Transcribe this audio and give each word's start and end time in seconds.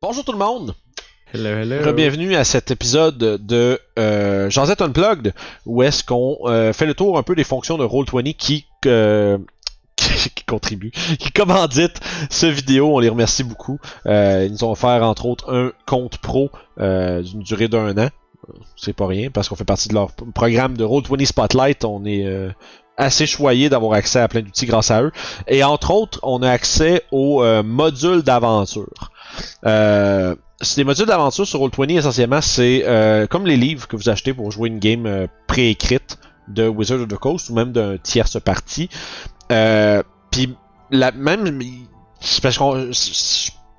Bonjour 0.00 0.24
tout 0.24 0.30
le 0.30 0.38
monde! 0.38 0.76
Hello, 1.34 1.48
hello. 1.48 1.92
Bienvenue 1.92 2.36
à 2.36 2.44
cet 2.44 2.70
épisode 2.70 3.18
de 3.18 3.80
euh, 3.98 4.48
Jazette 4.48 4.80
Unplugged, 4.80 5.34
où 5.66 5.82
est-ce 5.82 6.04
qu'on 6.04 6.36
euh, 6.44 6.72
fait 6.72 6.86
le 6.86 6.94
tour 6.94 7.18
un 7.18 7.24
peu 7.24 7.34
des 7.34 7.42
fonctions 7.42 7.76
de 7.76 7.84
Roll20 7.84 8.36
qui, 8.36 8.66
euh, 8.86 9.38
qui 9.96 10.44
contribuent, 10.46 10.92
qui 10.92 11.32
commanditent 11.32 11.98
ce 12.30 12.46
vidéo. 12.46 12.94
On 12.94 13.00
les 13.00 13.08
remercie 13.08 13.42
beaucoup. 13.42 13.80
Euh, 14.06 14.44
ils 14.46 14.52
nous 14.52 14.62
ont 14.62 14.70
offert 14.70 15.02
entre 15.02 15.26
autres 15.26 15.52
un 15.52 15.72
compte 15.84 16.18
pro 16.18 16.52
d'une 16.78 17.40
durée 17.40 17.66
d'un 17.66 17.98
an. 17.98 18.08
C'est 18.76 18.92
pas 18.92 19.08
rien 19.08 19.30
parce 19.30 19.48
qu'on 19.48 19.56
fait 19.56 19.64
partie 19.64 19.88
de 19.88 19.94
leur 19.94 20.12
programme 20.32 20.76
de 20.76 20.84
Roll20 20.84 21.26
Spotlight. 21.26 21.84
On 21.84 22.04
est 22.04 22.24
assez 22.96 23.26
choyé 23.26 23.68
d'avoir 23.68 23.94
accès 23.94 24.20
à 24.20 24.28
plein 24.28 24.42
d'outils 24.42 24.66
grâce 24.66 24.92
à 24.92 25.02
eux. 25.02 25.10
Et 25.48 25.64
entre 25.64 25.90
autres, 25.90 26.20
on 26.22 26.40
a 26.42 26.50
accès 26.52 27.02
au 27.10 27.42
module 27.64 28.22
d'aventure. 28.22 29.10
Euh, 29.66 30.34
c'est 30.60 30.80
des 30.80 30.84
modules 30.84 31.06
d'aventure 31.06 31.46
sur 31.46 31.60
Roll20 31.60 31.98
essentiellement, 31.98 32.40
c'est 32.40 32.84
euh, 32.86 33.26
comme 33.26 33.46
les 33.46 33.56
livres 33.56 33.86
que 33.86 33.96
vous 33.96 34.08
achetez 34.08 34.34
pour 34.34 34.50
jouer 34.50 34.68
une 34.68 34.78
game 34.78 35.06
euh, 35.06 35.26
préécrite 35.46 36.18
de 36.48 36.66
Wizard 36.66 37.00
of 37.00 37.08
the 37.08 37.16
Coast 37.16 37.50
ou 37.50 37.54
même 37.54 37.72
d'un 37.72 37.96
tierce 37.98 38.40
partie. 38.40 38.88
Euh, 39.52 40.02
Puis 40.30 40.54
la 40.90 41.12
même, 41.12 41.60
parce 42.42 42.58
qu'on 42.58 42.90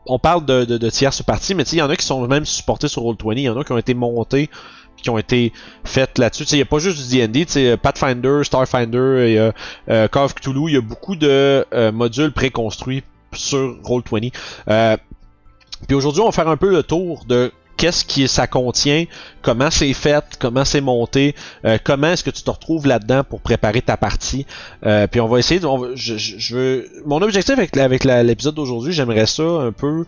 on 0.06 0.20
parle 0.20 0.46
de, 0.46 0.66
de, 0.66 0.78
de 0.78 0.90
tierce 0.90 1.22
partie, 1.22 1.54
mais 1.54 1.64
il 1.64 1.78
y 1.78 1.82
en 1.82 1.90
a 1.90 1.96
qui 1.96 2.06
sont 2.06 2.26
même 2.28 2.46
supportés 2.46 2.88
sur 2.88 3.04
Roll20, 3.04 3.34
il 3.34 3.42
y 3.42 3.50
en 3.50 3.60
a 3.60 3.64
qui 3.64 3.72
ont 3.72 3.78
été 3.78 3.94
montés 3.94 4.50
qui 5.02 5.10
ont 5.10 5.18
été 5.18 5.54
faites 5.84 6.18
là-dessus. 6.18 6.44
Il 6.52 6.56
n'y 6.56 6.62
a 6.62 6.66
pas 6.66 6.80
juste 6.80 7.10
du 7.10 7.28
D&D, 7.28 7.78
Pathfinder, 7.78 8.42
Starfinder, 8.44 9.32
y 9.32 9.38
a 9.38 9.54
euh, 9.90 10.08
Call 10.08 10.24
of 10.24 10.36
Cthulhu, 10.36 10.68
il 10.68 10.74
y 10.74 10.78
a 10.78 10.82
beaucoup 10.82 11.16
de 11.16 11.66
euh, 11.74 11.92
modules 11.92 12.32
préconstruits 12.32 13.04
sur 13.34 13.80
Roll20. 13.84 14.32
Puis 15.88 15.96
aujourd'hui, 15.96 16.22
on 16.22 16.26
va 16.26 16.32
faire 16.32 16.48
un 16.48 16.58
peu 16.58 16.70
le 16.70 16.84
tour 16.84 17.26
de 17.26 17.52
qu'est-ce 17.80 18.04
qui 18.04 18.28
ça 18.28 18.46
contient, 18.46 19.06
comment 19.42 19.72
c'est 19.72 19.94
fait, 19.94 20.24
comment 20.38 20.66
c'est 20.66 20.82
monté, 20.82 21.34
euh, 21.64 21.78
comment 21.82 22.08
est-ce 22.08 22.26
que 22.26 22.30
tu 22.30 22.44
te 22.44 22.52
retrouves 22.52 22.86
là-dedans 22.86 23.24
pour 23.24 23.40
préparer 23.40 23.82
ta 23.82 23.96
partie. 23.96 24.46
Euh, 24.86 25.08
puis 25.08 25.22
on 25.22 25.28
va 25.28 25.40
essayer, 25.40 25.62
de, 25.62 27.06
mon 27.06 27.22
objectif 27.22 27.58
avec, 27.58 27.76
l'épisode 27.76 28.56
d'aujourd'hui, 28.56 28.92
j'aimerais 28.92 29.26
ça 29.26 29.44
un 29.44 29.72
peu, 29.72 30.06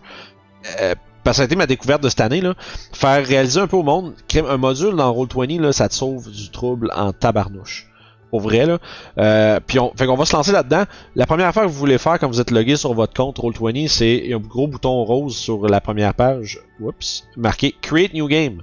euh, 0.80 0.94
parce 1.24 1.36
que 1.36 1.38
ça 1.38 1.42
a 1.42 1.44
été 1.46 1.56
ma 1.56 1.66
découverte 1.66 2.02
de 2.02 2.10
cette 2.10 2.20
année, 2.20 2.42
là, 2.42 2.54
faire 2.92 3.24
réaliser 3.26 3.60
un 3.60 3.66
peu 3.66 3.78
au 3.78 3.82
monde 3.82 4.12
qu'un 4.28 4.58
module 4.58 4.94
dans 4.94 5.10
Roll20, 5.10 5.58
là, 5.58 5.72
ça 5.72 5.88
te 5.88 5.94
sauve 5.94 6.30
du 6.30 6.50
trouble 6.50 6.92
en 6.94 7.12
tabarnouche. 7.12 7.88
Pour 8.32 8.40
vrai, 8.40 8.64
là. 8.64 8.78
Euh, 9.18 9.60
puis 9.60 9.78
on, 9.78 9.92
fait 9.94 10.06
qu'on 10.06 10.16
va 10.16 10.24
se 10.24 10.34
lancer 10.34 10.52
là-dedans. 10.52 10.84
La 11.16 11.26
première 11.26 11.48
affaire 11.48 11.64
que 11.64 11.68
vous 11.68 11.78
voulez 11.78 11.98
faire 11.98 12.18
quand 12.18 12.28
vous 12.28 12.40
êtes 12.40 12.50
logué 12.50 12.76
sur 12.76 12.94
votre 12.94 13.12
compte 13.12 13.38
Roll20, 13.38 13.88
c'est 13.88 14.32
un 14.32 14.38
gros 14.38 14.66
bouton 14.66 15.04
rose 15.04 15.36
sur 15.36 15.68
la 15.68 15.82
première 15.82 16.14
page. 16.14 16.58
Oups. 16.80 17.28
Marqué 17.36 17.74
Create 17.82 18.14
New 18.14 18.26
Game. 18.28 18.62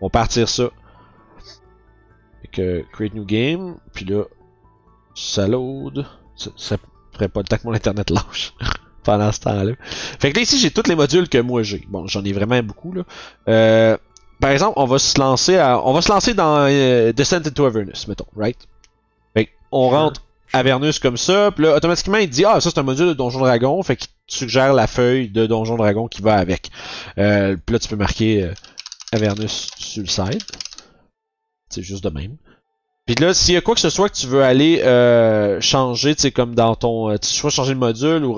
On 0.00 0.06
va 0.06 0.10
partir 0.10 0.48
ça. 0.48 0.70
Fait 2.40 2.48
que 2.48 2.84
Create 2.94 3.12
New 3.12 3.26
Game. 3.26 3.74
Puis 3.92 4.06
là, 4.06 4.22
ça 5.14 5.46
load. 5.46 6.06
Ça, 6.34 6.50
ça 6.56 6.78
ferait 7.12 7.28
pas 7.28 7.40
le 7.40 7.46
temps 7.46 7.58
que 7.58 7.66
mon 7.66 7.74
internet 7.74 8.08
lâche. 8.08 8.54
Pendant 9.04 9.32
ce 9.32 9.40
temps-là. 9.40 9.72
Fait 10.18 10.32
que 10.32 10.36
là, 10.36 10.42
ici, 10.44 10.58
j'ai 10.58 10.70
tous 10.70 10.88
les 10.88 10.94
modules 10.94 11.28
que 11.28 11.36
moi 11.36 11.62
j'ai. 11.62 11.84
Bon, 11.90 12.06
j'en 12.06 12.24
ai 12.24 12.32
vraiment 12.32 12.62
beaucoup, 12.62 12.94
là. 12.94 13.02
Euh, 13.48 13.98
par 14.40 14.50
exemple, 14.50 14.72
on 14.76 14.86
va 14.86 14.98
se 14.98 15.20
lancer 15.20 15.58
à, 15.58 15.86
on 15.86 15.92
va 15.92 16.00
se 16.00 16.10
lancer 16.10 16.32
dans 16.32 16.66
euh, 16.70 17.12
Descent 17.12 17.46
into 17.46 17.66
Avernus, 17.66 18.08
mettons, 18.08 18.24
right? 18.34 18.66
On 19.76 19.88
rentre 19.88 20.22
Avernus 20.52 21.00
comme 21.00 21.16
ça, 21.16 21.50
puis 21.50 21.64
là, 21.64 21.74
automatiquement, 21.74 22.18
il 22.18 22.30
dit, 22.30 22.44
ah, 22.44 22.60
ça 22.60 22.70
c'est 22.70 22.78
un 22.78 22.84
module 22.84 23.08
de 23.08 23.12
Donjon 23.12 23.40
Dragon, 23.40 23.82
fait 23.82 23.96
qu'il 23.96 24.06
te 24.06 24.12
suggère 24.28 24.72
la 24.72 24.86
feuille 24.86 25.28
de 25.28 25.46
Donjon 25.46 25.76
Dragon 25.76 26.06
qui 26.06 26.22
va 26.22 26.36
avec. 26.36 26.70
Euh, 27.18 27.56
puis 27.56 27.72
là, 27.72 27.80
tu 27.80 27.88
peux 27.88 27.96
marquer 27.96 28.44
euh, 28.44 28.54
Avernus 29.10 29.68
sur 29.76 30.02
le 30.02 30.08
side. 30.08 30.44
C'est 31.70 31.82
juste 31.82 32.04
de 32.04 32.10
même. 32.10 32.36
Puis 33.04 33.16
là, 33.16 33.34
s'il 33.34 33.54
y 33.54 33.56
a 33.56 33.62
quoi 33.62 33.74
que 33.74 33.80
ce 33.80 33.90
soit 33.90 34.08
que 34.08 34.14
tu 34.14 34.28
veux 34.28 34.44
aller 34.44 34.80
euh, 34.82 35.60
changer, 35.60 36.14
tu 36.14 36.22
sais, 36.22 36.30
comme 36.30 36.54
dans 36.54 36.76
ton... 36.76 37.18
tu 37.18 37.26
soit 37.26 37.50
changer 37.50 37.72
le 37.72 37.80
module 37.80 38.24
ou 38.24 38.36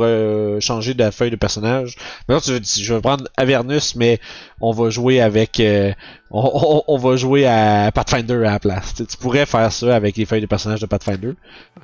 changer 0.61 0.95
de 0.95 0.99
la 0.99 1.13
feuille 1.13 1.31
de 1.31 1.37
personnage. 1.37 1.97
Maintenant, 2.29 2.41
tu 2.41 2.53
veux 2.53 2.61
dire, 2.61 2.85
je 2.85 2.95
vais 2.95 3.01
prendre 3.03 3.29
Avernus, 3.37 3.95
mais 3.95 4.21
on 4.61 4.73
va 4.73 4.89
jouer 4.91 5.21
avec... 5.21 5.61
euh, 5.61 5.93
on, 6.31 6.41
on- 6.55 6.83
on 6.95 6.97
va 6.99 7.17
jouer 7.17 7.47
à 7.47 7.91
Pathfinder 7.93 8.35
à 8.47 8.53
la 8.53 8.59
place. 8.59 8.95
Tu 8.95 9.17
pourrais 9.19 9.45
faire 9.47 9.71
ça 9.71 9.95
avec 9.95 10.17
les 10.17 10.25
feuilles 10.25 10.41
de 10.41 10.47
personnages 10.47 10.81
de 10.81 10.87
Pathfinder. 10.87 11.35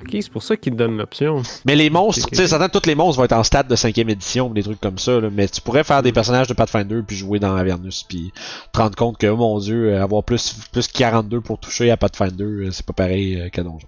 Ok, 0.01 0.09
c'est 0.11 0.29
pour 0.31 0.41
ça 0.43 0.57
qu'ils 0.57 0.73
te 0.73 0.77
donnent 0.77 0.97
l'option. 0.97 1.41
Mais 1.65 1.75
les 1.75 1.89
monstres, 1.89 2.27
tu 2.29 2.35
sais, 2.35 2.47
certains, 2.47 2.69
tous 2.69 2.85
les 2.87 2.95
monstres 2.95 3.17
vont 3.19 3.25
être 3.25 3.33
en 3.33 3.43
stade 3.43 3.67
de 3.67 3.75
5ème 3.75 4.09
édition, 4.09 4.47
ou 4.47 4.53
des 4.53 4.63
trucs 4.63 4.81
comme 4.81 4.97
ça, 4.97 5.19
là, 5.19 5.29
mais 5.31 5.47
tu 5.47 5.61
pourrais 5.61 5.83
faire 5.83 6.01
des 6.01 6.11
personnages 6.11 6.47
de 6.47 6.53
Pathfinder 6.53 7.01
puis 7.07 7.15
jouer 7.15 7.39
dans 7.39 7.55
Avernus 7.55 8.03
puis 8.07 8.31
te 8.73 8.79
rendre 8.79 8.95
compte 8.95 9.17
que, 9.17 9.27
oh 9.27 9.37
mon 9.37 9.59
dieu, 9.59 9.93
euh, 9.93 10.03
avoir 10.03 10.23
plus, 10.23 10.55
plus 10.71 10.87
42 10.87 11.41
pour 11.41 11.59
toucher 11.59 11.91
à 11.91 11.97
Pathfinder, 11.97 12.43
euh, 12.43 12.69
c'est 12.71 12.85
pas 12.85 12.93
pareil 12.93 13.49
qu'à 13.51 13.63
Donjon. 13.63 13.87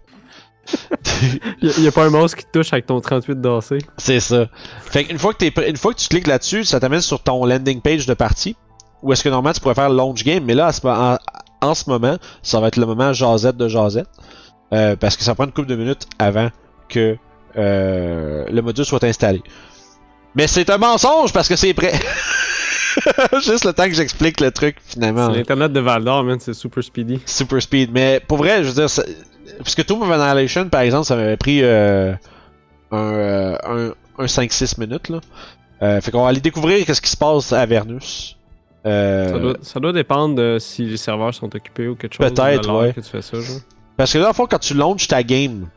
Il 1.62 1.84
y, 1.84 1.88
a 1.88 1.92
pas 1.92 2.06
un 2.06 2.10
monstre 2.10 2.38
qui 2.38 2.46
te 2.46 2.52
touche 2.58 2.74
avec 2.74 2.88
ton 2.88 3.00
38 3.00 3.40
dansé. 3.40 3.78
C'est 3.98 4.20
ça. 4.20 4.48
Fait 4.82 5.04
qu'une 5.04 5.20
fois 5.20 5.32
que 5.34 5.38
t'es 5.48 5.70
une 5.70 5.78
fois 5.78 5.94
que 5.94 6.00
tu 6.00 6.08
cliques 6.08 6.26
là-dessus, 6.26 6.64
ça 6.64 6.80
t'amène 6.80 7.02
sur 7.02 7.22
ton 7.22 7.46
landing 7.46 7.82
page 7.82 8.08
de 8.08 8.14
partie. 8.16 8.56
Où 9.04 9.14
est-ce 9.14 9.24
que 9.24 9.30
normalement 9.30 9.54
tu 9.54 9.62
pourrais 9.62 9.76
faire 9.76 9.90
le 9.90 9.96
launch 9.96 10.24
game, 10.24 10.44
mais 10.46 10.54
là, 10.56 10.72
ce- 10.72 10.86
en, 10.88 11.18
en 11.62 11.74
ce 11.76 11.90
moment, 11.90 12.18
ça 12.42 12.60
va 12.60 12.68
être 12.68 12.78
le 12.78 12.86
moment 12.86 13.14
jasette 13.14 13.58
de 13.58 13.68
jasette. 13.68 14.08
Euh, 14.74 14.96
parce 14.96 15.16
que 15.16 15.24
ça 15.24 15.36
prend 15.36 15.46
une 15.46 15.52
couple 15.52 15.68
de 15.68 15.76
minutes 15.76 16.08
avant 16.18 16.50
que 16.90 17.18
euh, 17.58 18.46
le 18.50 18.62
module 18.62 18.84
soit 18.86 19.04
installé. 19.04 19.42
Mais 20.34 20.48
c'est 20.48 20.70
un 20.70 20.78
mensonge 20.78 21.32
parce 21.32 21.48
que 21.48 21.56
c'est 21.56 21.74
prêt. 21.74 21.94
Juste 23.46 23.66
le 23.66 23.74
temps 23.74 23.86
que 23.86 23.94
j'explique 23.94 24.40
le 24.42 24.52
truc 24.52 24.78
finalement. 24.86 25.28
C'est 25.32 25.38
l'internet 25.38 25.72
de 25.72 25.80
Val 25.80 26.04
d'Or, 26.04 26.24
man, 26.24 26.40
c'est 26.40 26.54
super 26.54 26.84
speedy. 26.84 27.20
Super 27.26 27.62
speed. 27.62 27.92
Mais 27.94 28.20
pour 28.28 28.38
vrai, 28.38 28.64
je 28.64 28.70
veux 28.70 28.74
dire, 28.74 28.90
ça- 28.90 29.04
parce 29.60 29.76
que 29.76 29.82
Tomb 29.82 30.02
of 30.02 30.10
Annihilation, 30.12 30.68
par 30.70 30.82
exemple, 30.82 31.06
ça 31.06 31.16
m'avait 31.16 31.38
pris 31.38 31.60
euh, 31.64 32.14
un, 32.92 32.98
euh, 32.98 33.58
un, 34.18 34.24
un 34.24 34.26
5-6 34.26 34.80
minutes. 34.80 35.10
Là. 35.10 35.20
Fait 36.02 36.10
qu'on 36.12 36.24
va 36.24 36.30
aller 36.30 36.40
découvrir 36.42 36.86
qu'est-ce 36.86 37.02
qui 37.02 37.12
se 37.12 37.18
passe 37.18 37.54
à 37.54 37.62
Avernus. 37.62 38.36
Euh, 38.86 39.30
Ça, 39.30 39.40
doit, 39.40 39.54
ça 39.62 39.80
doit 39.80 39.94
dépendre 39.94 40.36
de 40.36 40.58
si 40.60 40.86
les 40.86 40.98
serveurs 40.98 41.34
sont 41.34 41.54
occupés 41.56 41.88
ou 41.88 41.96
quelque 41.96 42.14
chose. 42.16 42.28
Peut-être, 42.32 42.72
ouais. 42.82 42.94
que 42.94 43.02
tu 43.02 43.10
fais 43.10 43.22
ça, 43.22 43.40
genre. 43.40 43.58
Parce 43.98 44.14
que 44.14 44.18
là, 44.20 44.30
en 44.30 44.34
fond, 44.34 44.46
quand 44.50 44.60
tu 44.60 44.74
launches 44.74 45.08
ta 45.08 45.24
game, 45.24 45.68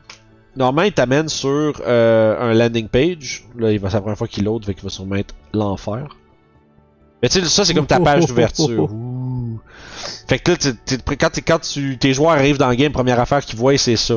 normalement, 0.56 0.86
il 0.86 0.92
t'amène 0.92 1.28
sur 1.28 1.80
euh, 1.86 2.38
un 2.38 2.52
landing 2.54 2.88
page. 2.88 3.44
Là, 3.56 3.72
il 3.72 3.78
va, 3.80 3.88
c'est 3.88 3.96
la 3.96 4.00
première 4.02 4.19
fois 4.19 4.28
qu'il 4.28 4.44
load, 4.44 4.64
fait 4.64 4.74
qu'il 4.74 4.82
va 4.84 4.91
sûrement 4.91 5.14
être 5.16 5.34
l'enfer. 5.54 6.06
Mais 7.22 7.28
tu 7.28 7.41
sais, 7.41 7.46
ça, 7.46 7.64
c'est 7.64 7.74
comme 7.74 7.86
ta 7.86 7.98
page 8.00 8.26
d'ouverture. 8.26 8.88
Fait 10.28 10.38
que 10.38 10.50
là, 10.52 10.56
t'es- 10.58 10.98
t'es- 10.98 11.16
quand, 11.16 11.30
t'es- 11.30 11.40
quand 11.40 11.58
tu, 11.58 11.96
tes 11.98 12.12
joueurs 12.12 12.32
arrivent 12.32 12.58
dans 12.58 12.69
le 12.69 12.75
game, 12.76 12.92
première 12.92 13.19
affaire 13.19 13.40
qu'ils 13.44 13.58
voient, 13.58 13.76
c'est 13.78 13.96
ça. 13.96 14.16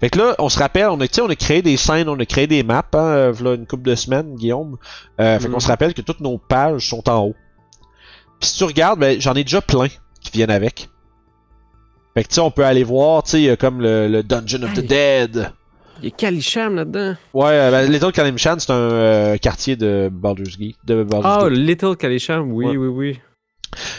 Fait 0.00 0.10
que 0.10 0.18
là, 0.18 0.34
on 0.40 0.48
se 0.48 0.58
rappelle, 0.58 0.88
on 0.88 1.00
a, 1.00 1.06
tu 1.06 1.14
sais, 1.14 1.20
on 1.22 1.28
a 1.30 1.36
créé 1.36 1.62
des 1.62 1.76
scènes, 1.76 2.08
on 2.08 2.18
a 2.18 2.26
créé 2.26 2.46
des 2.48 2.62
maps, 2.64 2.82
hein, 2.94 2.98
euh, 2.98 3.32
v'là 3.32 3.54
une 3.54 3.64
couple 3.66 3.84
de 3.88 3.94
semaines, 3.94 4.34
Guillaume. 4.34 4.76
Euh, 5.20 5.38
fait 5.38 5.48
qu'on 5.48 5.60
se 5.60 5.68
rappelle 5.68 5.94
que 5.94 6.02
toutes 6.02 6.20
nos 6.20 6.36
pages 6.36 6.88
sont 6.88 7.08
en 7.08 7.26
haut. 7.28 7.34
Puis 8.42 8.50
si 8.50 8.58
tu 8.58 8.64
regardes, 8.64 8.98
ben, 9.00 9.18
j'en 9.20 9.34
ai 9.34 9.44
déjà 9.44 9.60
plein 9.62 9.86
qui 9.88 10.30
viennent 10.32 10.50
avec. 10.50 10.88
Fait 12.14 12.24
que 12.24 12.28
tu 12.28 12.34
sais, 12.34 12.40
on 12.42 12.50
peut 12.50 12.64
aller 12.64 12.82
voir, 12.84 13.22
tu 13.22 13.30
sais, 13.30 13.40
il 13.40 13.44
y 13.44 13.50
a 13.50 13.56
comme 13.56 13.80
le, 13.80 14.08
le 14.08 14.22
Dungeon 14.22 14.64
of 14.64 14.74
the. 14.74 14.80
Dead. 14.80 15.50
Il 16.02 16.06
y 16.06 16.08
a 16.08 16.10
Kalisham 16.16 16.74
là-dedans. 16.74 17.14
Ouais, 17.32 17.50
euh, 17.52 17.70
ben, 17.70 17.90
Little 17.90 18.10
Kalimshan, 18.12 18.56
c'est 18.58 18.72
un 18.72 18.74
euh, 18.74 19.36
quartier 19.38 19.76
de 19.76 20.10
Baldur's 20.12 20.58
Gate. 20.58 20.74
De 20.84 21.04
Baldur's 21.04 21.24
Ah, 21.42 21.44
Gate. 21.48 21.52
Little 21.56 21.96
Kalisham, 21.96 22.52
oui, 22.52 22.66
Ouais. 22.66 22.76
oui, 22.76 22.88
oui. 22.88 23.20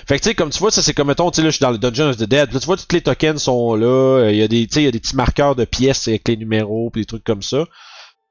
Fait 0.06 0.18
que 0.20 0.24
tu 0.24 0.30
sais, 0.30 0.36
comme 0.36 0.50
tu 0.52 0.60
vois, 0.60 0.70
ça 0.70 0.82
c'est 0.84 0.94
comme 0.94 1.08
mettons, 1.08 1.32
tu 1.32 1.38
sais, 1.38 1.42
là, 1.42 1.50
je 1.50 1.56
suis 1.56 1.64
dans 1.64 1.72
le 1.72 1.78
Dungeon 1.80 2.10
of 2.10 2.18
the 2.18 2.24
Dead. 2.26 2.52
Là, 2.54 2.60
tu 2.60 2.66
vois, 2.66 2.76
tous 2.78 2.86
les 2.92 3.02
tokens 3.02 3.42
sont 3.42 3.74
là. 3.76 3.86
euh, 3.88 4.32
Il 4.32 4.38
y 4.38 4.44
a 4.44 4.48
des, 4.50 4.68
tu 4.68 4.74
sais, 4.74 4.82
il 4.82 4.86
y 4.86 4.88
a 4.88 4.92
des 4.92 5.00
petits 5.00 5.16
marqueurs 5.16 5.56
de 5.56 5.64
pièces 5.66 6.08
avec 6.10 6.28
les 6.28 6.36
numéros, 6.38 6.90
puis 6.92 7.02
des 7.04 7.06
trucs 7.06 7.24
comme 7.24 7.42
ça. 7.42 7.64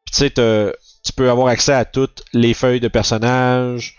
Puis 0.05 0.13
tu 0.15 0.19
sais, 0.19 0.31
tu 0.31 1.13
peux 1.17 1.31
avoir 1.31 1.49
accès 1.49 1.73
à 1.73 1.85
toutes 1.87 2.23
les 2.35 2.53
feuilles 2.55 2.81
de 2.81 2.89
personnages 2.89 3.97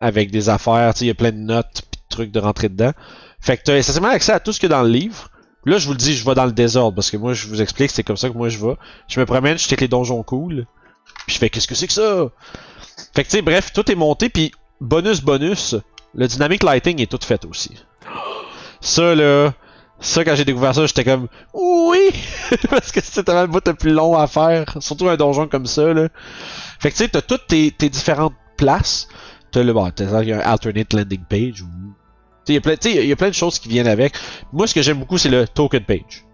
avec 0.00 0.30
des 0.30 0.48
affaires. 0.48 0.94
Tu 0.94 1.04
il 1.04 1.06
y 1.08 1.10
a 1.10 1.14
plein 1.14 1.32
de 1.32 1.36
notes, 1.36 1.82
puis 1.90 2.00
de 2.00 2.14
trucs 2.14 2.30
de 2.30 2.40
rentrer 2.40 2.68
dedans. 2.68 2.92
Fait 3.40 3.56
que 3.56 3.62
t'as 3.64 3.76
essentiellement 3.76 4.10
accès 4.10 4.32
à 4.32 4.40
tout 4.40 4.52
ce 4.52 4.60
qu'il 4.60 4.70
y 4.70 4.72
a 4.72 4.76
dans 4.76 4.82
le 4.82 4.90
livre. 4.90 5.30
Là, 5.64 5.78
je 5.78 5.86
vous 5.86 5.92
le 5.92 5.98
dis, 5.98 6.16
je 6.16 6.24
vais 6.24 6.34
dans 6.34 6.46
le 6.46 6.52
désordre 6.52 6.94
parce 6.94 7.10
que 7.10 7.16
moi, 7.16 7.32
je 7.32 7.48
vous 7.48 7.60
explique, 7.60 7.90
c'est 7.90 8.04
comme 8.04 8.16
ça 8.16 8.28
que 8.28 8.36
moi 8.36 8.48
je 8.48 8.64
vais. 8.64 8.76
Je 9.08 9.18
me 9.18 9.26
promène, 9.26 9.58
je 9.58 9.66
check 9.66 9.80
les 9.80 9.88
donjons 9.88 10.22
cool. 10.22 10.66
Puis 11.26 11.34
je 11.34 11.38
fais, 11.38 11.50
qu'est-ce 11.50 11.66
que 11.66 11.74
c'est 11.74 11.88
que 11.88 11.92
ça? 11.92 12.28
Fait 13.14 13.24
que 13.24 13.28
tu 13.28 13.36
sais, 13.36 13.42
bref, 13.42 13.72
tout 13.72 13.90
est 13.90 13.96
monté, 13.96 14.28
puis 14.28 14.52
bonus, 14.80 15.20
bonus, 15.20 15.74
le 16.14 16.28
dynamic 16.28 16.62
lighting 16.62 17.00
est 17.00 17.10
tout 17.10 17.18
fait 17.20 17.44
aussi. 17.44 17.72
Ça, 18.80 19.14
là, 19.14 19.52
ça, 20.00 20.24
quand 20.24 20.34
j'ai 20.34 20.44
découvert 20.44 20.74
ça, 20.74 20.86
j'étais 20.86 21.04
comme, 21.04 21.28
oui! 21.54 22.10
Parce 22.70 22.92
que 22.92 23.00
c'est 23.02 23.24
tellement 23.24 23.42
le 23.42 23.48
bout 23.48 23.66
le 23.66 23.74
plus 23.74 23.92
long 23.92 24.16
à 24.16 24.26
faire, 24.26 24.76
surtout 24.80 25.08
un 25.08 25.16
donjon 25.16 25.48
comme 25.48 25.66
ça, 25.66 25.92
là. 25.92 26.08
Fait 26.78 26.90
que 26.90 26.96
tu 26.96 27.04
sais, 27.04 27.08
t'as 27.08 27.22
toutes 27.22 27.46
tes, 27.48 27.72
tes 27.72 27.88
différentes 27.88 28.34
places. 28.56 29.08
T'as 29.56 29.62
le, 29.62 29.72
bon, 29.72 29.90
t'as 29.90 30.20
il 30.22 30.28
y 30.28 30.32
a 30.34 30.36
un 30.36 30.52
alternate 30.52 30.92
landing 30.92 31.22
page 31.30 31.62
ou. 31.62 31.66
Il 32.46 32.54
y 32.56 32.58
a 32.58 32.60
plein- 32.60 32.74
il 32.84 33.06
y 33.06 33.12
a 33.12 33.16
plein 33.16 33.28
de 33.30 33.34
choses 33.34 33.58
qui 33.58 33.70
viennent 33.70 33.86
avec. 33.86 34.12
Moi, 34.52 34.66
ce 34.66 34.74
que 34.74 34.82
j'aime 34.82 34.98
beaucoup, 34.98 35.16
c'est 35.16 35.30
le 35.30 35.48
token 35.48 35.82
page. 35.82 36.26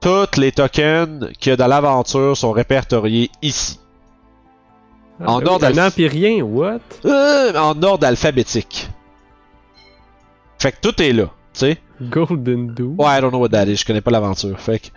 Tous 0.00 0.36
les 0.40 0.50
tokens 0.50 1.30
qu'il 1.38 1.50
y 1.50 1.52
a 1.52 1.56
dans 1.56 1.68
l'aventure 1.68 2.36
sont 2.36 2.50
répertoriés 2.50 3.30
ici. 3.42 3.78
En 5.24 5.38
Ah, 5.38 5.52
ordre 5.52 5.66
Un 5.66 5.70
alpha- 5.70 5.86
empirien, 5.86 6.42
what? 6.42 6.80
Euh, 7.04 7.54
en 7.56 7.80
ordre 7.84 8.08
alphabétique. 8.08 8.88
Fait 10.58 10.72
que 10.72 10.78
tout 10.82 11.00
est 11.00 11.12
là, 11.12 11.26
tu 11.52 11.60
sais. 11.60 11.78
Golden 12.02 12.74
Dew. 12.74 12.96
Ouais, 12.98 13.18
I 13.18 13.20
don't 13.20 13.30
know 13.30 13.38
what 13.38 13.50
that 13.50 13.66
is, 13.66 13.76
je 13.76 13.84
connais 13.86 14.00
pas 14.00 14.10
l'aventure. 14.10 14.58
Fait 14.58 14.80
que. 14.80 14.88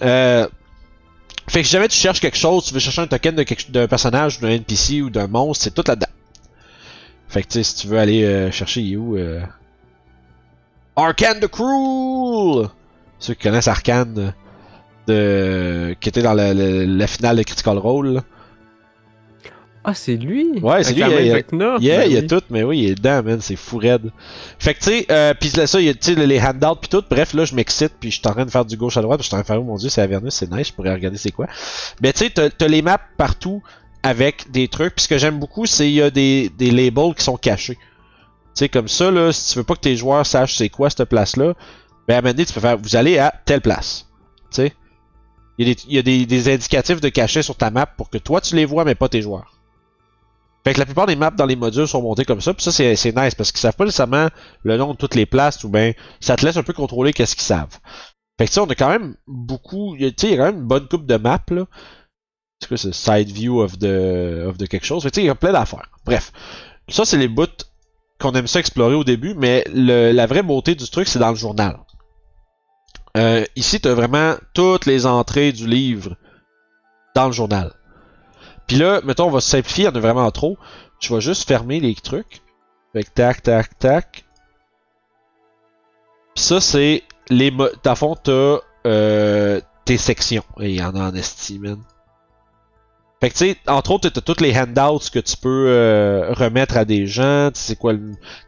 Euh, 0.00 0.48
fait 1.48 1.60
que 1.62 1.66
si 1.66 1.72
jamais 1.72 1.88
tu 1.88 1.96
cherches 1.96 2.20
quelque 2.20 2.36
chose, 2.36 2.64
tu 2.66 2.74
veux 2.74 2.80
chercher 2.80 3.02
un 3.02 3.06
token 3.06 3.36
d'un 3.68 3.86
personnage, 3.86 4.40
d'un 4.40 4.48
NPC 4.48 5.02
ou 5.02 5.10
d'un 5.10 5.26
monstre, 5.26 5.64
c'est 5.64 5.74
tout 5.74 5.84
là-dedans. 5.86 6.06
Fait 7.28 7.42
que 7.42 7.48
tu 7.48 7.52
sais, 7.54 7.62
si 7.62 7.74
tu 7.76 7.86
veux 7.88 7.98
aller 7.98 8.24
euh, 8.24 8.50
chercher, 8.50 8.82
il 8.82 8.96
où 8.96 9.16
euh... 9.16 9.40
Arcane 10.96 11.40
the 11.40 11.48
Cruel! 11.48 12.68
Ceux 13.18 13.34
qui 13.34 13.42
connaissent 13.42 13.68
Arcane, 13.68 14.34
de... 15.06 15.96
qui 16.00 16.08
était 16.08 16.22
dans 16.22 16.34
la 16.34 17.06
finale 17.06 17.36
de 17.36 17.42
Critical 17.42 17.78
Role. 17.78 18.22
Ah, 19.88 19.94
c'est 19.94 20.16
lui? 20.16 20.58
Ouais, 20.62 20.82
c'est 20.82 20.94
lui, 20.94 21.02
il 21.02 21.08
y 21.08 21.14
a- 21.14 21.20
il 21.20 21.26
y 21.28 21.30
a- 21.30 21.34
Vecna? 21.36 21.76
Yeah, 21.78 21.98
Ben 21.98 22.06
il 22.10 22.12
y 22.14 22.16
a 22.16 22.20
oui. 22.22 22.26
tout, 22.26 22.40
mais 22.50 22.64
oui, 22.64 22.78
il 22.80 22.90
est 22.90 22.94
dedans, 22.96 23.22
man, 23.22 23.40
c'est 23.40 23.54
fou 23.54 23.78
raide. 23.78 24.10
Fait 24.58 24.74
que 24.74 24.80
tu 24.80 24.90
sais, 24.90 25.06
euh, 25.12 25.32
pis 25.32 25.50
là, 25.56 25.68
ça, 25.68 25.80
il 25.80 25.86
y 25.86 25.88
a 25.88 25.94
tu 25.94 26.14
sais, 26.14 26.26
les 26.26 26.40
handouts 26.40 26.74
pis 26.74 26.88
tout, 26.88 27.04
bref, 27.08 27.34
là, 27.34 27.44
je 27.44 27.54
m'excite 27.54 27.92
pis 28.00 28.10
je 28.10 28.18
suis 28.18 28.26
en 28.28 28.32
train 28.32 28.44
de 28.44 28.50
faire 28.50 28.64
du 28.64 28.76
gauche 28.76 28.96
à 28.96 29.02
droite, 29.02 29.20
pis 29.20 29.22
je 29.22 29.28
suis 29.28 29.36
en 29.36 29.42
train 29.42 29.54
de 29.54 29.58
faire, 29.58 29.60
oh 29.62 29.64
mon 29.64 29.76
dieu, 29.76 29.88
c'est 29.88 30.02
Avernus, 30.02 30.34
c'est 30.34 30.50
nice, 30.50 30.66
je 30.68 30.72
pourrais 30.72 30.92
regarder 30.92 31.18
c'est 31.18 31.30
quoi. 31.30 31.46
Mais 32.02 32.12
tu 32.12 32.24
sais, 32.24 32.30
t'as 32.30 32.50
t'as 32.50 32.66
les 32.66 32.82
maps 32.82 32.98
partout 33.16 33.62
avec 34.02 34.50
des 34.50 34.66
trucs, 34.66 34.96
pis 34.96 35.04
ce 35.04 35.08
que 35.08 35.18
j'aime 35.18 35.38
beaucoup, 35.38 35.66
c'est 35.66 35.86
il 35.88 35.94
y 35.94 36.02
a 36.02 36.10
des, 36.10 36.50
des 36.58 36.72
labels 36.72 37.14
qui 37.16 37.22
sont 37.22 37.36
cachés. 37.36 37.76
Tu 37.76 37.80
sais, 38.54 38.68
comme 38.68 38.88
ça, 38.88 39.12
là, 39.12 39.32
si 39.32 39.52
tu 39.52 39.58
veux 39.60 39.64
pas 39.64 39.74
que 39.74 39.80
tes 39.80 39.94
joueurs 39.96 40.26
sachent 40.26 40.56
c'est 40.56 40.68
quoi 40.68 40.90
cette 40.90 41.04
place-là, 41.04 41.54
ben 42.08 42.14
à 42.14 42.18
un 42.18 42.22
moment 42.22 42.32
donné, 42.34 42.44
tu 42.44 42.52
peux 42.52 42.60
faire, 42.60 42.76
vous 42.76 42.96
allez 42.96 43.18
à 43.18 43.32
telle 43.44 43.60
place. 43.60 44.08
Tu 44.50 44.56
sais. 44.62 44.72
Il 45.58 45.68
y 45.68 45.70
a, 45.70 45.74
des, 45.74 45.80
il 45.88 45.94
y 45.94 45.98
a 45.98 46.02
des, 46.02 46.26
des 46.26 46.52
indicatifs 46.52 47.00
de 47.00 47.08
cachet 47.08 47.42
sur 47.42 47.56
ta 47.56 47.70
map 47.70 47.86
pour 47.86 48.10
que 48.10 48.18
toi 48.18 48.40
tu 48.40 48.56
les 48.56 48.64
vois, 48.66 48.84
mais 48.84 48.94
pas 48.96 49.08
tes 49.08 49.22
joueurs. 49.22 49.52
Fait 50.66 50.74
que 50.74 50.80
la 50.80 50.84
plupart 50.84 51.06
des 51.06 51.14
maps 51.14 51.30
dans 51.30 51.46
les 51.46 51.54
modules 51.54 51.86
sont 51.86 52.02
montés 52.02 52.24
comme 52.24 52.40
ça, 52.40 52.52
puis 52.52 52.64
ça 52.64 52.72
c'est 52.72 53.16
nice 53.16 53.36
parce 53.36 53.52
qu'ils 53.52 53.60
savent 53.60 53.76
pas 53.76 53.84
nécessairement 53.84 54.26
le 54.64 54.76
nom 54.76 54.94
de 54.94 54.96
toutes 54.96 55.14
les 55.14 55.24
places 55.24 55.62
ou 55.62 55.68
ben 55.68 55.94
ça 56.18 56.34
te 56.34 56.44
laisse 56.44 56.56
un 56.56 56.64
peu 56.64 56.72
contrôler 56.72 57.12
qu'est-ce 57.12 57.36
qu'ils 57.36 57.44
savent. 57.44 57.78
Fait 58.36 58.48
que 58.48 58.52
ça 58.52 58.64
on 58.64 58.66
a 58.66 58.74
quand 58.74 58.88
même 58.88 59.14
beaucoup, 59.28 59.94
tu 59.96 60.12
sais 60.18 60.26
il 60.26 60.30
y 60.30 60.34
a 60.34 60.38
quand 60.38 60.46
même 60.46 60.62
une 60.62 60.66
bonne 60.66 60.88
coupe 60.88 61.06
de 61.06 61.16
maps 61.18 61.38
là. 61.50 61.66
C'est 62.58 62.66
quoi 62.66 62.76
c'est 62.78 62.92
side 62.92 63.30
view 63.30 63.60
of 63.60 63.78
the 63.78 64.44
of 64.48 64.58
the 64.58 64.66
quelque 64.66 64.84
chose. 64.84 65.04
Fait 65.04 65.10
que 65.10 65.14
tu 65.14 65.20
il 65.20 65.26
y 65.26 65.30
a 65.30 65.36
plein 65.36 65.52
d'affaires. 65.52 65.88
Bref, 66.04 66.32
ça 66.88 67.04
c'est 67.04 67.16
les 67.16 67.28
bouts 67.28 67.46
qu'on 68.18 68.32
aime 68.32 68.48
ça 68.48 68.58
explorer 68.58 68.96
au 68.96 69.04
début, 69.04 69.34
mais 69.34 69.62
la 69.72 70.26
vraie 70.26 70.42
beauté 70.42 70.74
du 70.74 70.90
truc 70.90 71.06
c'est 71.06 71.20
dans 71.20 71.30
le 71.30 71.36
journal. 71.36 71.78
Euh, 73.16 73.44
ici 73.54 73.78
t'as 73.78 73.94
vraiment 73.94 74.34
toutes 74.52 74.84
les 74.86 75.06
entrées 75.06 75.52
du 75.52 75.68
livre 75.68 76.16
dans 77.14 77.26
le 77.26 77.32
journal. 77.32 77.72
Puis 78.66 78.76
là, 78.76 79.00
mettons, 79.04 79.26
on 79.26 79.30
va 79.30 79.40
simplifier, 79.40 79.88
en 79.88 79.94
a 79.94 80.00
vraiment 80.00 80.30
trop. 80.30 80.58
Je 81.00 81.14
vais 81.14 81.20
juste 81.20 81.46
fermer 81.46 81.78
les 81.80 81.94
trucs. 81.94 82.42
Fait 82.92 83.04
que 83.04 83.10
tac, 83.10 83.42
tac, 83.42 83.78
tac. 83.78 84.24
Puis 86.34 86.44
ça, 86.44 86.60
c'est 86.60 87.02
les. 87.30 87.50
mo- 87.50 87.68
Dans 87.82 87.90
le 87.92 87.96
fond, 87.96 88.16
t'as 88.22 88.58
euh, 88.86 89.60
tes 89.84 89.98
sections. 89.98 90.44
Et 90.60 90.70
il 90.70 90.76
y 90.76 90.82
en 90.82 90.94
a 90.94 91.10
en 91.10 91.14
esti, 91.14 91.58
man. 91.58 91.78
Fait 93.20 93.30
que 93.30 93.34
tu 93.34 93.46
sais, 93.46 93.56
entre 93.66 93.92
autres, 93.92 94.08
t'as 94.10 94.20
toutes 94.20 94.40
les 94.42 94.56
handouts 94.58 94.98
que 95.12 95.18
tu 95.20 95.36
peux 95.38 95.66
euh, 95.68 96.32
remettre 96.34 96.76
à 96.76 96.84
des 96.84 97.06
gens. 97.06 97.50
Tu 97.54 97.60
sais, 97.60 97.76
quoi 97.76 97.94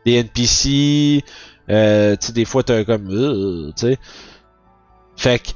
des 0.05 0.15
NPC. 0.15 1.25
Euh, 1.71 2.17
tu 2.17 2.27
sais, 2.27 2.33
des 2.33 2.45
fois, 2.45 2.63
t'as 2.63 2.85
comme. 2.85 3.09
euh, 3.11 3.73
tu 3.77 3.87
sais. 3.89 3.99
Fait 5.17 5.39
que 5.39 5.49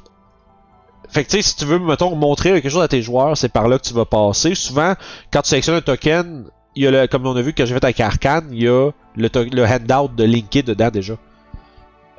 fait 1.13 1.25
que 1.25 1.43
si 1.43 1.57
tu 1.57 1.67
veux, 1.67 1.79
mettons, 1.79 2.17
montrer 2.17 2.53
quelque 2.53 2.71
chose 2.71 2.83
à 2.83 2.89
tes 2.89 3.03
joueurs, 3.03 3.37
c'est 3.37 3.51
par 3.51 3.69
là 3.69 3.79
que 3.79 3.85
tu 3.85 3.93
vas 3.93 4.07
passer. 4.07 4.55
Souvent, 4.55 4.95
quand 5.31 5.43
tu 5.43 5.51
sélectionnes 5.51 5.77
un 5.77 5.83
token, 5.83 6.45
il 6.75 6.85
y 6.85 6.87
a 6.87 6.91
le, 6.91 7.07
comme 7.07 7.27
on 7.27 7.37
a 7.37 7.43
vu 7.43 7.53
que 7.53 7.67
j'ai 7.67 7.75
fait 7.75 7.85
avec 7.85 8.01
Arcane, 8.01 8.49
il 8.51 8.63
y 8.63 8.69
a 8.69 8.91
le, 9.17 9.29
handout 9.67 10.15
de 10.17 10.25
linké 10.25 10.63
dedans 10.63 10.89
déjà. 10.91 11.15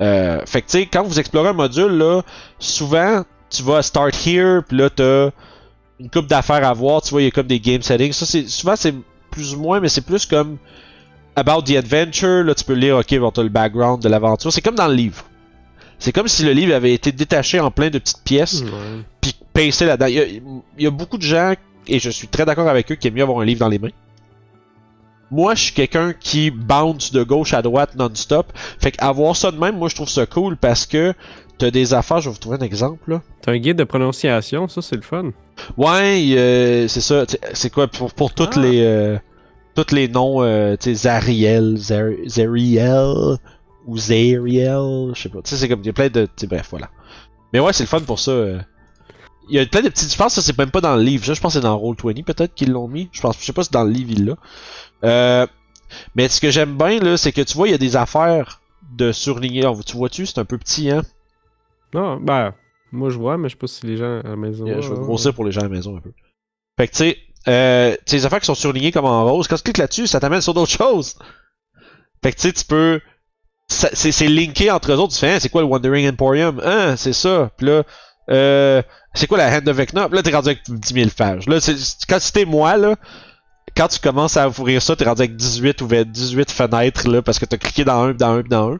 Euh, 0.00 0.40
fait 0.46 0.62
que 0.62 0.66
tu 0.66 0.78
sais, 0.78 0.86
quand 0.86 1.02
vous 1.02 1.18
explorez 1.18 1.48
un 1.48 1.54
module, 1.54 1.90
là, 1.90 2.22
souvent, 2.60 3.24
tu 3.50 3.64
vas 3.64 3.82
Start 3.82 4.14
Here, 4.24 4.62
puis 4.62 4.76
là, 4.76 4.88
t'as 4.90 5.30
une 5.98 6.08
coupe 6.08 6.28
d'affaires 6.28 6.64
à 6.64 6.72
voir, 6.72 7.02
tu 7.02 7.10
vois, 7.10 7.22
il 7.22 7.24
y 7.24 7.28
a 7.28 7.32
comme 7.32 7.48
des 7.48 7.58
game 7.58 7.82
settings. 7.82 8.12
Ça, 8.12 8.26
c'est, 8.26 8.46
souvent, 8.48 8.76
c'est 8.76 8.94
plus 9.32 9.54
ou 9.54 9.60
moins, 9.60 9.80
mais 9.80 9.88
c'est 9.88 10.06
plus 10.06 10.24
comme 10.24 10.58
About 11.34 11.62
the 11.62 11.74
Adventure, 11.76 12.44
là, 12.44 12.54
tu 12.54 12.62
peux 12.62 12.74
lire, 12.74 12.98
ok, 12.98 13.18
bon, 13.18 13.32
t'as 13.32 13.42
le 13.42 13.48
background 13.48 14.00
de 14.00 14.08
l'aventure. 14.08 14.52
C'est 14.52 14.62
comme 14.62 14.76
dans 14.76 14.86
le 14.86 14.94
livre. 14.94 15.24
C'est 15.98 16.12
comme 16.12 16.28
si 16.28 16.44
le 16.44 16.52
livre 16.52 16.74
avait 16.74 16.92
été 16.92 17.12
détaché 17.12 17.60
en 17.60 17.70
plein 17.70 17.90
de 17.90 17.98
petites 17.98 18.22
pièces 18.24 18.62
Ouais. 18.62 18.68
puis 19.20 19.34
pincer 19.52 19.86
là-dedans. 19.86 20.06
Il 20.06 20.14
y, 20.14 20.20
a, 20.20 20.24
il 20.26 20.84
y 20.84 20.86
a 20.86 20.90
beaucoup 20.90 21.16
de 21.18 21.22
gens, 21.22 21.54
et 21.86 21.98
je 21.98 22.10
suis 22.10 22.28
très 22.28 22.44
d'accord 22.44 22.68
avec 22.68 22.90
eux, 22.92 22.94
qui 22.96 23.08
aiment 23.08 23.14
mieux 23.14 23.22
avoir 23.22 23.40
un 23.40 23.44
livre 23.44 23.60
dans 23.60 23.68
les 23.68 23.78
mains. 23.78 23.90
Moi, 25.30 25.54
je 25.54 25.64
suis 25.64 25.72
quelqu'un 25.72 26.12
qui 26.12 26.50
bounce 26.50 27.10
de 27.12 27.22
gauche 27.22 27.54
à 27.54 27.62
droite 27.62 27.96
non-stop. 27.96 28.52
Fait 28.80 28.92
qu'avoir 28.92 29.34
ça 29.34 29.50
de 29.50 29.58
même, 29.58 29.76
moi, 29.78 29.88
je 29.88 29.94
trouve 29.94 30.08
ça 30.08 30.26
cool 30.26 30.56
parce 30.56 30.86
que 30.86 31.14
t'as 31.58 31.70
des 31.70 31.94
affaires. 31.94 32.20
Je 32.20 32.28
vais 32.28 32.34
vous 32.34 32.38
trouver 32.38 32.58
un 32.60 32.64
exemple, 32.64 33.10
là. 33.10 33.22
T'as 33.40 33.52
un 33.52 33.58
guide 33.58 33.76
de 33.78 33.84
prononciation, 33.84 34.68
ça 34.68 34.82
c'est 34.82 34.96
le 34.96 35.02
fun. 35.02 35.30
Ouais, 35.76 36.34
euh, 36.36 36.86
c'est 36.88 37.00
ça. 37.00 37.24
C'est 37.52 37.70
quoi 37.70 37.88
pour, 37.88 38.12
pour 38.12 38.34
toutes 38.34 38.56
Ah. 38.56 38.60
les 38.60 38.80
euh, 38.82 39.16
tous 39.74 39.92
les 39.92 40.06
noms, 40.08 40.42
euh, 40.42 40.76
tu 40.78 40.90
sais, 40.90 41.08
Zariel, 41.08 41.76
Zar- 41.78 42.12
Zariel 42.28 43.38
ou 43.86 43.96
Zariel, 43.98 45.12
je 45.14 45.22
sais 45.22 45.28
pas. 45.28 45.42
Tu 45.42 45.50
sais, 45.50 45.56
c'est 45.56 45.68
comme 45.68 45.80
il 45.80 45.86
y 45.86 45.90
a 45.90 45.92
plein 45.92 46.08
de, 46.08 46.26
tu 46.26 46.30
sais, 46.36 46.46
bref, 46.46 46.68
voilà. 46.70 46.90
Mais 47.52 47.60
ouais, 47.60 47.72
c'est 47.72 47.84
le 47.84 47.88
fun 47.88 48.00
pour 48.00 48.18
ça. 48.18 48.30
euh. 48.32 48.60
Il 49.48 49.56
y 49.56 49.58
a 49.58 49.66
plein 49.66 49.82
de. 49.82 49.88
Je 49.94 50.16
pense 50.16 50.34
que 50.34 50.40
ça 50.40 50.42
c'est 50.42 50.56
même 50.56 50.70
pas 50.70 50.80
dans 50.80 50.96
le 50.96 51.02
livre. 51.02 51.24
Ça, 51.26 51.34
je 51.34 51.40
pense 51.40 51.52
que 51.54 51.60
c'est 51.60 51.64
dans 51.66 51.78
Roll20 51.78 52.24
peut-être 52.24 52.54
qu'ils 52.54 52.72
l'ont 52.72 52.88
mis. 52.88 53.10
Je 53.12 53.20
pense, 53.20 53.38
je 53.38 53.44
sais 53.44 53.52
pas 53.52 53.62
si 53.64 53.70
dans 53.70 53.84
le 53.84 53.90
livre 53.90 54.10
il 54.10 54.24
l'a. 54.24 54.36
Euh, 55.04 55.46
mais 56.14 56.28
ce 56.28 56.40
que 56.40 56.50
j'aime 56.50 56.76
bien 56.78 56.98
là, 56.98 57.16
c'est 57.18 57.30
que 57.32 57.42
tu 57.42 57.54
vois, 57.54 57.68
il 57.68 57.72
y 57.72 57.74
a 57.74 57.78
des 57.78 57.94
affaires 57.96 58.62
de 58.96 59.12
surligner. 59.12 59.70
Tu 59.86 59.96
vois-tu, 59.96 60.24
c'est 60.24 60.38
un 60.38 60.44
peu 60.46 60.56
petit, 60.56 60.90
hein? 60.90 61.02
Non, 61.92 62.16
ben, 62.16 62.54
moi 62.90 63.10
je 63.10 63.18
vois, 63.18 63.36
mais 63.36 63.48
je 63.50 63.54
sais 63.54 63.58
pas 63.58 63.66
si 63.66 63.84
les 63.86 63.98
gens 63.98 64.20
à 64.20 64.28
la 64.30 64.36
maison. 64.36 64.66
Euh, 64.66 64.80
je 64.80 64.88
vais 64.88 64.94
voient. 64.94 65.04
grossir 65.04 65.34
pour 65.34 65.44
les 65.44 65.52
gens 65.52 65.60
à 65.60 65.64
la 65.64 65.68
maison 65.70 65.96
un 65.96 66.00
peu. 66.00 66.12
Fait 66.78 66.88
que 66.88 66.92
tu 66.92 66.98
sais, 66.98 67.18
euh, 67.46 67.94
les 68.10 68.24
affaires 68.26 68.40
qui 68.40 68.46
sont 68.46 68.54
surlignées 68.54 68.92
comme 68.92 69.04
en 69.04 69.24
rose, 69.24 69.46
quand 69.46 69.56
tu 69.56 69.62
cliques 69.62 69.76
là-dessus, 69.78 70.06
ça 70.06 70.20
t'amène 70.20 70.40
sur 70.40 70.54
d'autres 70.54 70.72
choses. 70.78 71.16
Fait 72.22 72.32
que 72.32 72.36
tu 72.36 72.48
sais, 72.48 72.52
tu 72.54 72.64
peux. 72.64 73.00
C'est 73.68 74.28
linké 74.28 74.70
entre 74.70 74.92
eux 74.92 74.96
autres. 74.96 75.14
Tu 75.14 75.18
fais, 75.18 75.32
hein, 75.32 75.38
c'est 75.40 75.48
quoi 75.48 75.62
le 75.62 75.68
Wandering 75.68 76.08
Emporium? 76.08 76.60
Hein, 76.64 76.96
c'est 76.96 77.12
ça. 77.12 77.50
Puis 77.56 77.66
là, 77.66 77.82
euh, 78.30 78.82
c'est 79.14 79.26
quoi 79.26 79.38
la 79.38 79.56
Hand 79.56 79.68
of 79.68 79.76
Vecna? 79.76 80.08
Puis 80.08 80.16
là, 80.16 80.22
t'es 80.22 80.34
rendu 80.34 80.48
avec 80.48 80.62
10 80.68 80.94
000 80.94 81.10
pages. 81.16 81.46
Là, 81.46 81.58
quand 82.08 82.20
c'était 82.20 82.44
moi, 82.44 82.76
là, 82.76 82.96
quand 83.76 83.88
tu 83.88 83.98
commences 83.98 84.36
à 84.36 84.48
ouvrir 84.48 84.80
ça, 84.82 84.94
t'es 84.96 85.04
rendu 85.04 85.22
avec 85.22 85.36
18 85.36 85.80
ou 85.82 85.88
18 85.88 86.50
fenêtres, 86.50 87.08
là, 87.08 87.22
parce 87.22 87.38
que 87.38 87.44
t'as 87.44 87.56
cliqué 87.56 87.84
dans 87.84 88.04
un, 88.04 88.14
dans 88.14 88.38
un, 88.38 88.42
dans 88.42 88.72
un. 88.72 88.78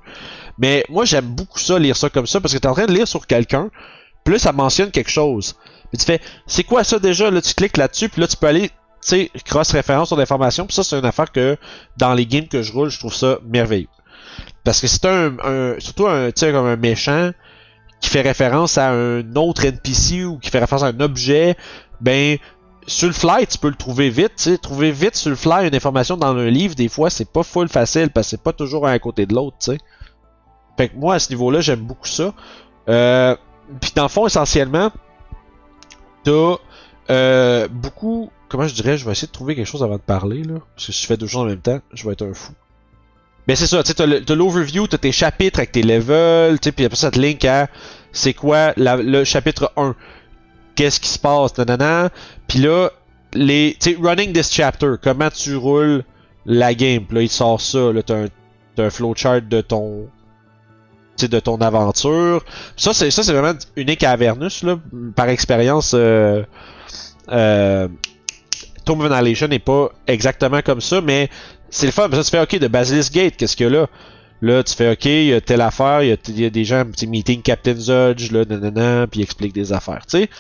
Mais 0.59 0.85
moi, 0.89 1.05
j'aime 1.05 1.27
beaucoup 1.27 1.59
ça, 1.59 1.79
lire 1.79 1.97
ça 1.97 2.11
comme 2.11 2.27
ça, 2.27 2.41
parce 2.41 2.55
que 2.55 2.59
t'es 2.59 2.69
en 2.69 2.75
train 2.75 2.87
de 2.87 2.93
lire 2.93 3.09
sur 3.09 3.27
quelqu'un, 3.27 3.71
puis 4.25 4.35
là, 4.35 4.39
ça 4.39 4.53
mentionne 4.53 4.91
quelque 4.91 5.11
chose. 5.11 5.55
Puis 5.91 5.99
tu 5.99 6.05
fais, 6.05 6.21
c'est 6.47 6.65
quoi 6.65 6.85
ça 6.85 6.99
déjà? 6.99 7.31
Là, 7.31 7.41
tu 7.43 7.55
cliques 7.55 7.77
là-dessus, 7.77 8.09
puis 8.09 8.21
là, 8.21 8.29
tu 8.29 8.37
peux 8.37 8.47
aller, 8.47 8.69
tu 8.69 8.75
sais, 9.01 9.31
cross-référence 9.45 10.09
sur 10.09 10.17
l'information. 10.17 10.67
Puis 10.67 10.75
ça, 10.75 10.85
c'est 10.85 10.99
une 10.99 11.05
affaire 11.05 11.33
que, 11.33 11.57
dans 11.97 12.15
les 12.15 12.27
games 12.27 12.47
que 12.47 12.63
je 12.63 12.73
roule, 12.73 12.91
je 12.91 12.99
trouve 12.99 13.15
ça 13.15 13.39
merveilleux. 13.45 13.89
Parce 14.65 14.81
que 14.81 14.87
c'est 14.87 15.05
un, 15.05 15.37
un, 15.45 15.75
surtout 15.79 16.07
un, 16.07 16.31
comme 16.31 16.67
un 16.67 16.77
méchant 16.77 17.31
qui 18.01 18.11
fait 18.11 18.23
référence 18.23 18.79
à 18.79 18.91
un 18.91 19.35
autre 19.37 19.65
NPC 19.65 20.25
ou 20.25 20.39
qui 20.39 20.51
fait 20.51 20.59
référence 20.59 20.83
à 20.83 20.89
un 20.89 21.01
objet, 21.01 21.57
ben, 22.01 22.39
sur 22.87 23.09
le 23.09 23.15
fly, 23.15 23.47
tu 23.47 23.59
peux 23.59 23.69
le 23.69 23.77
trouver 23.77 24.11
vite. 24.11 24.61
Trouver 24.61 24.91
vite 24.91 25.17
sur 25.17 25.31
le 25.31 25.37
fly 25.37 25.67
une 25.67 25.75
information 25.75 26.17
dans 26.17 26.37
un 26.37 26.51
livre, 26.51 26.75
des 26.75 26.89
fois, 26.89 27.11
c'est 27.11 27.31
pas 27.31 27.43
full 27.43 27.69
facile 27.69 28.11
parce 28.11 28.27
que 28.27 28.31
c'est 28.31 28.43
pas 28.43 28.53
toujours 28.53 28.87
un 28.87 28.93
à 28.93 28.99
côté 28.99 29.27
de 29.27 29.35
l'autre. 29.35 29.57
Fait 30.77 30.89
que 30.89 30.97
moi, 30.97 31.15
à 31.15 31.19
ce 31.19 31.31
niveau-là, 31.31 31.61
j'aime 31.61 31.81
beaucoup 31.81 32.09
ça. 32.09 32.35
Euh, 32.89 33.37
puis 33.81 33.93
dans 33.95 34.03
le 34.03 34.09
fond, 34.09 34.27
essentiellement, 34.27 34.91
t'as 36.25 36.57
euh, 37.11 37.69
beaucoup. 37.69 38.31
Comment 38.49 38.67
je 38.67 38.75
dirais, 38.75 38.97
je 38.99 39.05
vais 39.05 39.13
essayer 39.13 39.29
de 39.29 39.33
trouver 39.33 39.57
quelque 39.57 39.67
chose 39.67 39.83
avant 39.83 39.97
de 39.97 40.01
parler, 40.01 40.43
là. 40.45 40.55
Parce 40.75 40.87
que 40.87 40.93
si 40.93 41.03
je 41.03 41.07
fais 41.07 41.17
deux 41.17 41.27
choses 41.27 41.43
en 41.43 41.47
même 41.47 41.61
temps, 41.61 41.81
je 41.93 42.07
vais 42.07 42.13
être 42.13 42.23
un 42.23 42.35
fou. 42.35 42.53
Mais 43.47 43.57
c'est 43.57 43.67
ça, 43.67 43.83
tu 43.83 43.95
t'as 43.95 44.35
l'overview, 44.35 44.87
t'as 44.87 44.99
tes 44.99 45.13
chapitres 45.13 45.59
avec 45.59 45.73
tes 45.73 45.83
levels, 45.83 46.59
tu 46.61 46.73
puis 46.73 46.87
après 46.87 46.97
ça 46.97 47.11
te 47.11 47.19
link 47.19 47.45
à 47.45 47.69
c'est 48.15 48.33
quoi 48.33 48.73
le 48.77 49.25
chapitre 49.25 49.73
1. 49.77 49.95
Qu'est-ce 50.77 51.01
qui 51.01 51.09
se 51.09 51.19
passe, 51.19 51.57
nanana. 51.59 52.11
Puis 52.49 52.61
là, 52.61 52.91
les. 53.35 53.77
Tu 53.79 53.97
running 54.01 54.33
this 54.33 54.51
chapter, 54.51 54.95
comment 55.03 55.31
tu 55.31 55.57
roules 55.57 56.05
la 56.47 56.75
game. 56.75 57.05
Puis 57.05 57.17
là, 57.17 57.23
il 57.23 57.29
sort 57.29 57.61
ça, 57.61 57.93
là, 57.93 58.03
t'as 58.03 58.25
un, 58.25 58.27
t'as 58.77 58.85
un 58.85 58.91
flowchart 58.91 59.43
de 59.43 59.61
ton. 59.61 60.09
Tu 61.17 61.29
de 61.29 61.39
ton 61.39 61.57
aventure. 61.59 62.45
Ça, 62.77 62.93
c'est 62.93 63.11
ça, 63.11 63.23
c'est 63.23 63.33
vraiment 63.33 63.57
unique 63.77 64.03
à 64.03 64.13
Avernus, 64.13 64.63
là. 64.63 64.79
Par 65.15 65.29
expérience, 65.29 65.93
euh, 65.95 66.43
euh, 67.31 67.89
Tomb 68.85 69.01
of 69.01 69.11
Annihilation 69.11 69.49
n'est 69.49 69.59
pas 69.59 69.91
exactement 70.07 70.61
comme 70.63 70.81
ça, 70.81 71.01
mais 71.01 71.29
c'est 71.71 71.87
le 71.87 71.93
fun. 71.93 72.09
Que 72.09 72.23
tu 72.23 72.31
fais, 72.31 72.41
OK, 72.41 72.59
de 72.59 72.69
Basilisk 72.69 73.13
Gate, 73.13 73.37
qu'est-ce 73.37 73.63
a 73.63 73.69
là? 73.69 73.87
Là, 74.43 74.63
tu 74.63 74.75
fais, 74.75 74.93
OK, 74.93 75.05
il 75.07 75.27
y 75.27 75.33
a 75.33 75.41
telle 75.41 75.61
affaire, 75.61 76.03
il 76.03 76.09
y 76.39 76.45
a, 76.45 76.51
des 76.51 76.65
gens, 76.65 76.85
sais, 76.97 77.07
meeting 77.07 77.43
Captain 77.43 77.77
Zudge, 77.77 78.31
là, 78.31 78.45
nanana, 78.45 79.07
puis 79.07 79.23
explique 79.23 79.53
des 79.53 79.73
affaires, 79.73 80.05
tu 80.07 80.19
sais. 80.19 80.31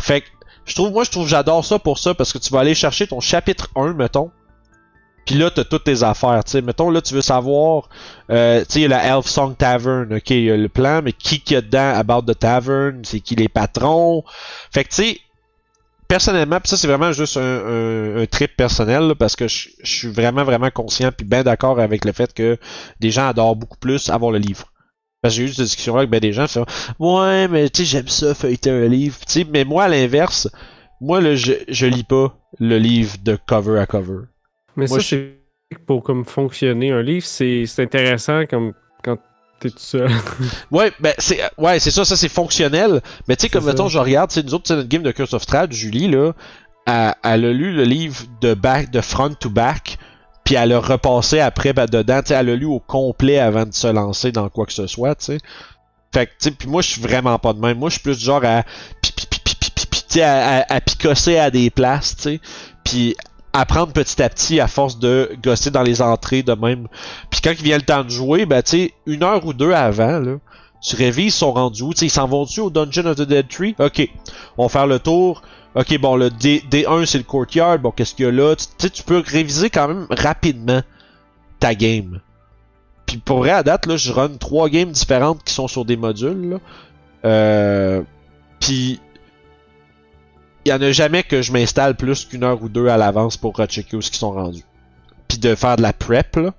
Fait 0.00 0.22
que 0.22 0.26
je 0.64 0.74
trouve, 0.74 0.92
moi, 0.92 1.04
je 1.04 1.10
trouve, 1.10 1.28
j'adore 1.28 1.64
ça 1.64 1.78
pour 1.78 1.98
ça 1.98 2.14
parce 2.14 2.32
que 2.32 2.38
tu 2.38 2.50
vas 2.50 2.60
aller 2.60 2.74
chercher 2.74 3.06
ton 3.06 3.20
chapitre 3.20 3.68
1, 3.76 3.94
mettons. 3.94 4.30
Puis 5.26 5.36
là, 5.36 5.50
t'as 5.50 5.64
toutes 5.64 5.84
tes 5.84 6.02
affaires, 6.02 6.42
tu 6.44 6.52
sais. 6.52 6.62
Mettons, 6.62 6.90
là, 6.90 7.00
tu 7.00 7.14
veux 7.14 7.22
savoir, 7.22 7.88
euh, 8.30 8.60
tu 8.60 8.66
sais, 8.68 8.78
il 8.80 8.82
y 8.82 8.86
a 8.86 8.88
la 8.88 9.04
Elf 9.16 9.26
Song 9.26 9.56
Tavern, 9.56 10.12
ok, 10.12 10.30
il 10.30 10.44
y 10.44 10.50
a 10.50 10.56
le 10.56 10.68
plan, 10.68 11.00
mais 11.02 11.12
qui 11.12 11.40
qu'il 11.40 11.54
y 11.54 11.58
a 11.58 11.60
dedans 11.60 11.94
about 11.94 12.22
the 12.22 12.38
tavern, 12.38 13.04
c'est 13.04 13.20
qui 13.20 13.36
les 13.36 13.48
patrons? 13.48 14.24
Fait 14.70 14.84
que, 14.84 14.90
tu 14.90 14.96
sais, 14.96 15.20
personnellement, 16.14 16.60
pis 16.60 16.68
ça, 16.68 16.76
c'est 16.76 16.86
vraiment 16.86 17.10
juste 17.10 17.36
un, 17.36 17.42
un, 17.42 18.22
un 18.22 18.26
trip 18.26 18.56
personnel, 18.56 19.08
là, 19.08 19.14
parce 19.16 19.34
que 19.34 19.48
je 19.48 19.68
je 19.82 19.92
suis 19.92 20.08
vraiment, 20.08 20.44
vraiment 20.44 20.70
conscient 20.70 21.10
puis 21.10 21.26
bien 21.26 21.42
d'accord 21.42 21.80
avec 21.80 22.04
le 22.04 22.12
fait 22.12 22.32
que 22.32 22.56
des 23.00 23.10
gens 23.10 23.26
adorent 23.26 23.56
beaucoup 23.56 23.78
plus 23.78 24.08
avoir 24.10 24.30
le 24.30 24.38
livre. 24.38 24.72
Parce 25.20 25.34
que 25.34 25.40
j'ai 25.40 25.48
eu 25.48 25.52
cette 25.52 25.64
discussion-là 25.64 26.00
avec 26.02 26.10
ben 26.10 26.20
des 26.20 26.32
gens, 26.32 26.46
fait, 26.46 26.60
ouais, 27.00 27.48
mais 27.48 27.68
tu 27.68 27.82
sais, 27.82 27.90
j'aime 27.90 28.06
ça, 28.06 28.32
feuilleter 28.32 28.70
un 28.70 28.86
livre, 28.86 29.18
tu 29.26 29.32
sais, 29.32 29.46
mais 29.52 29.64
moi, 29.64 29.84
à 29.84 29.88
l'inverse, 29.88 30.48
moi, 31.00 31.20
là, 31.20 31.34
je, 31.34 31.54
je 31.66 31.86
lis 31.86 32.04
pas 32.04 32.38
le 32.60 32.78
livre 32.78 33.16
de 33.24 33.36
cover 33.48 33.80
à 33.80 33.86
cover. 33.86 34.26
Mais 34.76 34.86
Moi, 34.86 35.00
ça, 35.00 35.04
c'est 35.08 35.34
pour 35.84 36.04
comme 36.04 36.24
fonctionner 36.24 36.92
un 36.92 37.02
livre, 37.02 37.26
c'est 37.26 37.66
c'est 37.66 37.82
intéressant 37.82 38.46
comme 38.46 38.72
t'es 39.60 39.70
tout 39.70 39.78
seul. 39.78 40.10
Ouais, 40.70 40.92
ben 41.00 41.14
c'est 41.18 41.40
ouais, 41.58 41.78
c'est 41.78 41.90
ça, 41.90 42.04
ça 42.04 42.16
c'est 42.16 42.28
fonctionnel. 42.28 43.00
Mais 43.28 43.36
tu 43.36 43.42
sais 43.42 43.48
comme 43.48 43.64
mettons, 43.64 43.88
je 43.88 43.98
regarde, 43.98 44.30
tu 44.30 44.34
sais, 44.34 44.42
nous 44.42 44.54
autres, 44.54 44.74
notre 44.74 44.88
game 44.88 45.02
de 45.02 45.12
Curse 45.12 45.34
of 45.34 45.42
Strahd, 45.42 45.72
Julie 45.72 46.08
là, 46.08 46.32
elle, 46.86 47.14
elle 47.22 47.44
a 47.44 47.52
lu 47.52 47.72
le 47.72 47.84
livre 47.84 48.24
de 48.40 48.54
back, 48.54 48.90
de 48.90 49.00
front 49.00 49.34
to 49.34 49.50
back, 49.50 49.98
puis 50.44 50.56
elle 50.56 50.72
a 50.72 50.80
repassé 50.80 51.40
après 51.40 51.72
ben, 51.72 51.86
dedans, 51.86 52.20
tu 52.20 52.28
sais, 52.28 52.34
elle 52.34 52.50
a 52.50 52.56
lu 52.56 52.66
au 52.66 52.80
complet 52.80 53.38
avant 53.38 53.64
de 53.64 53.74
se 53.74 53.86
lancer 53.86 54.32
dans 54.32 54.48
quoi 54.48 54.66
que 54.66 54.72
ce 54.72 54.86
soit, 54.86 55.14
tu 55.14 55.24
sais. 55.24 55.38
Fait 56.12 56.26
que 56.26 56.32
tu 56.32 56.36
sais, 56.40 56.50
puis 56.52 56.68
moi 56.68 56.82
je 56.82 56.90
suis 56.90 57.00
vraiment 57.00 57.38
pas 57.38 57.52
de 57.52 57.60
même. 57.60 57.78
Moi 57.78 57.88
je 57.88 57.94
suis 57.94 58.02
plus 58.02 58.18
du 58.18 58.24
genre 58.24 58.42
à, 58.44 58.62
à 60.68 60.80
picosser 60.80 61.38
à 61.38 61.50
des 61.50 61.70
places, 61.70 62.16
tu 62.16 62.22
sais, 62.22 62.40
puis 62.84 63.16
apprendre 63.54 63.92
petit 63.92 64.20
à 64.20 64.28
petit 64.28 64.60
à 64.60 64.66
force 64.66 64.98
de 64.98 65.30
gosser 65.42 65.70
dans 65.70 65.82
les 65.82 66.02
entrées 66.02 66.42
de 66.42 66.52
même. 66.52 66.88
Puis 67.30 67.40
quand 67.40 67.52
il 67.52 67.62
vient 67.62 67.76
le 67.76 67.84
temps 67.84 68.04
de 68.04 68.10
jouer, 68.10 68.44
ben 68.44 68.62
tu 68.62 68.90
une 69.06 69.22
heure 69.22 69.46
ou 69.46 69.54
deux 69.54 69.72
avant, 69.72 70.18
là, 70.18 70.36
tu 70.82 70.96
révises 70.96 71.34
son 71.34 71.52
rendu 71.52 71.82
où, 71.82 71.94
tu 71.94 72.00
sais, 72.00 72.06
ils 72.06 72.10
s'en 72.10 72.26
vont-tu 72.26 72.60
au 72.60 72.68
Dungeon 72.68 73.06
of 73.06 73.16
the 73.16 73.22
Dead 73.22 73.48
Tree? 73.48 73.74
Ok, 73.78 74.06
on 74.58 74.64
va 74.64 74.68
faire 74.68 74.86
le 74.86 74.98
tour. 74.98 75.42
Ok, 75.74 75.98
bon, 75.98 76.16
le 76.16 76.30
D, 76.30 76.62
D1 76.70 77.06
c'est 77.06 77.18
le 77.18 77.24
courtyard, 77.24 77.78
bon, 77.78 77.90
qu'est-ce 77.90 78.14
qu'il 78.14 78.26
y 78.26 78.28
a 78.28 78.32
là? 78.32 78.54
Tu 78.56 78.90
tu 78.90 79.02
peux 79.02 79.22
réviser 79.24 79.70
quand 79.70 79.88
même 79.88 80.06
rapidement 80.10 80.82
ta 81.60 81.74
game. 81.74 82.20
Puis 83.06 83.18
pour 83.18 83.38
vrai, 83.38 83.50
à 83.50 83.62
date, 83.62 83.86
là, 83.86 83.96
je 83.96 84.12
run 84.12 84.36
trois 84.38 84.68
games 84.68 84.90
différentes 84.90 85.42
qui 85.44 85.54
sont 85.54 85.68
sur 85.68 85.84
des 85.84 85.96
modules. 85.96 86.58
Euh, 87.24 88.02
puis 88.60 89.00
il 90.64 90.70
y 90.70 90.72
en 90.72 90.80
a 90.80 90.92
jamais 90.92 91.22
que 91.22 91.42
je 91.42 91.52
m'installe 91.52 91.96
plus 91.96 92.24
qu'une 92.24 92.44
heure 92.44 92.62
ou 92.62 92.68
deux 92.68 92.88
à 92.88 92.96
l'avance 92.96 93.36
pour 93.36 93.56
rechecker 93.56 93.96
où 93.96 94.02
ce 94.02 94.10
qu'ils 94.10 94.18
sont 94.18 94.32
rendus. 94.32 94.64
Puis 95.28 95.38
de 95.38 95.54
faire 95.54 95.76
de 95.76 95.82
la 95.82 95.92
prep, 95.92 96.36
là. 96.36 96.54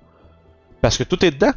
Parce 0.80 0.96
que 0.96 1.04
tout 1.04 1.24
est 1.24 1.32
dedans. 1.32 1.52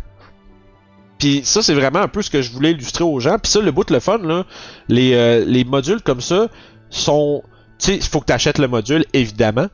Puis 1.19 1.41
ça, 1.43 1.61
c'est 1.61 1.73
vraiment 1.73 1.99
un 1.99 2.07
peu 2.07 2.21
ce 2.21 2.29
que 2.29 2.41
je 2.41 2.51
voulais 2.51 2.71
illustrer 2.71 3.03
aux 3.03 3.19
gens. 3.19 3.37
Puis 3.37 3.51
ça, 3.51 3.59
le 3.59 3.71
bout 3.71 3.83
de 3.83 3.93
le 3.93 3.99
fun, 3.99 4.19
là, 4.19 4.45
les, 4.87 5.13
euh, 5.13 5.43
les 5.45 5.63
modules 5.63 6.01
comme 6.01 6.21
ça 6.21 6.47
sont... 6.89 7.43
Tu 7.77 7.85
sais, 7.85 7.95
il 7.97 8.03
faut 8.03 8.21
que 8.21 8.25
tu 8.25 8.33
achètes 8.33 8.57
le 8.57 8.67
module, 8.67 9.05
évidemment. 9.13 9.67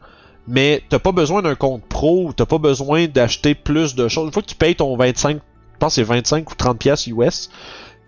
Mais 0.48 0.84
t'as 0.90 1.00
pas 1.00 1.12
besoin 1.12 1.42
d'un 1.42 1.56
compte 1.56 1.84
pro 1.88 2.32
t'as 2.36 2.46
pas 2.46 2.60
besoin 2.60 3.08
d'acheter 3.08 3.56
plus 3.56 3.96
de 3.96 4.08
choses. 4.08 4.26
Une 4.28 4.32
fois 4.32 4.44
que 4.44 4.48
tu 4.48 4.56
payes 4.56 4.76
ton 4.76 4.96
25, 4.96 5.38
je 5.38 5.78
pense 5.80 5.96
que 5.96 5.96
c'est 5.96 6.04
25 6.04 6.52
ou 6.52 6.56
30 6.56 6.78
pièces 6.78 7.08
US, 7.08 7.50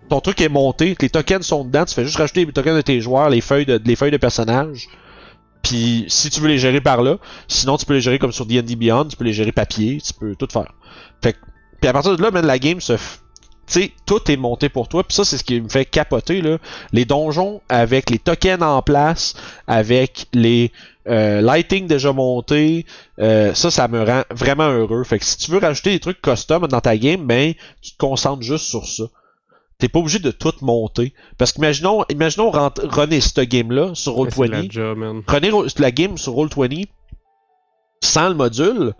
ton 0.08 0.20
truc 0.20 0.40
est 0.40 0.48
monté, 0.48 0.96
les 1.00 1.10
tokens 1.10 1.44
sont 1.44 1.64
dedans, 1.64 1.84
tu 1.84 1.94
fais 1.94 2.04
juste 2.04 2.16
rajouter 2.16 2.44
les 2.44 2.52
tokens 2.52 2.76
de 2.76 2.82
tes 2.82 3.00
joueurs, 3.00 3.30
les 3.30 3.40
feuilles 3.40 3.66
de, 3.66 3.80
les 3.84 3.96
feuilles 3.96 4.10
de 4.10 4.16
personnages. 4.16 4.88
Puis 5.62 6.04
si 6.08 6.30
tu 6.30 6.40
veux 6.40 6.48
les 6.48 6.58
gérer 6.58 6.80
par 6.80 7.02
là, 7.02 7.18
sinon 7.48 7.76
tu 7.76 7.84
peux 7.84 7.94
les 7.94 8.00
gérer 8.00 8.18
comme 8.18 8.32
sur 8.32 8.46
D&D 8.46 8.76
Beyond, 8.76 9.06
tu 9.06 9.16
peux 9.16 9.24
les 9.24 9.32
gérer 9.32 9.52
papier, 9.52 10.00
tu 10.00 10.12
peux 10.14 10.34
tout 10.34 10.48
faire. 10.50 10.72
Fait 11.22 11.36
puis 11.80 11.88
à 11.88 11.92
partir 11.92 12.16
de 12.16 12.22
là, 12.22 12.30
man, 12.30 12.44
la 12.44 12.58
game 12.58 12.80
se 12.80 12.94
tu 13.68 13.82
sais, 13.82 13.92
tout 14.06 14.30
est 14.30 14.36
monté 14.38 14.70
pour 14.70 14.88
toi. 14.88 15.04
Puis 15.04 15.14
ça, 15.14 15.24
c'est 15.24 15.36
ce 15.36 15.44
qui 15.44 15.60
me 15.60 15.68
fait 15.68 15.84
capoter, 15.84 16.40
là. 16.40 16.56
Les 16.92 17.04
donjons 17.04 17.60
avec 17.68 18.08
les 18.08 18.18
tokens 18.18 18.62
en 18.62 18.80
place, 18.80 19.34
avec 19.66 20.26
les 20.32 20.72
euh, 21.08 21.40
lighting 21.40 21.86
déjà 21.86 22.12
montés, 22.12 22.86
euh, 23.18 23.52
ça, 23.54 23.70
ça 23.70 23.88
me 23.88 24.02
rend 24.02 24.22
vraiment 24.30 24.68
heureux. 24.68 25.04
Fait 25.04 25.18
que 25.18 25.24
si 25.24 25.36
tu 25.36 25.50
veux 25.50 25.58
rajouter 25.58 25.90
des 25.90 26.00
trucs 26.00 26.20
custom 26.20 26.66
dans 26.66 26.80
ta 26.80 26.96
game, 26.96 27.26
ben, 27.26 27.52
tu 27.82 27.92
te 27.92 27.98
concentres 27.98 28.42
juste 28.42 28.64
sur 28.64 28.86
ça. 28.86 29.04
T'es 29.78 29.88
pas 29.88 30.00
obligé 30.00 30.18
de 30.18 30.32
tout 30.32 30.52
monter. 30.60 31.14
Parce 31.38 31.52
qu'imaginons, 31.52 32.04
imaginons 32.10 32.50
rent- 32.50 32.72
runner 32.82 33.20
cette 33.20 33.40
game-là 33.48 33.94
sur 33.94 34.24
Mais 34.24 34.30
c'est 34.30 34.46
de 34.46 34.50
la 34.50 34.62
Roll20. 34.62 34.72
job, 34.72 34.98
man. 34.98 35.22
Prenez 35.24 35.50
ro- 35.50 35.66
la 35.78 35.90
game 35.92 36.18
sur 36.18 36.32
Roll20 36.34 36.86
sans 38.02 38.28
le 38.28 38.34
module, 38.34 38.94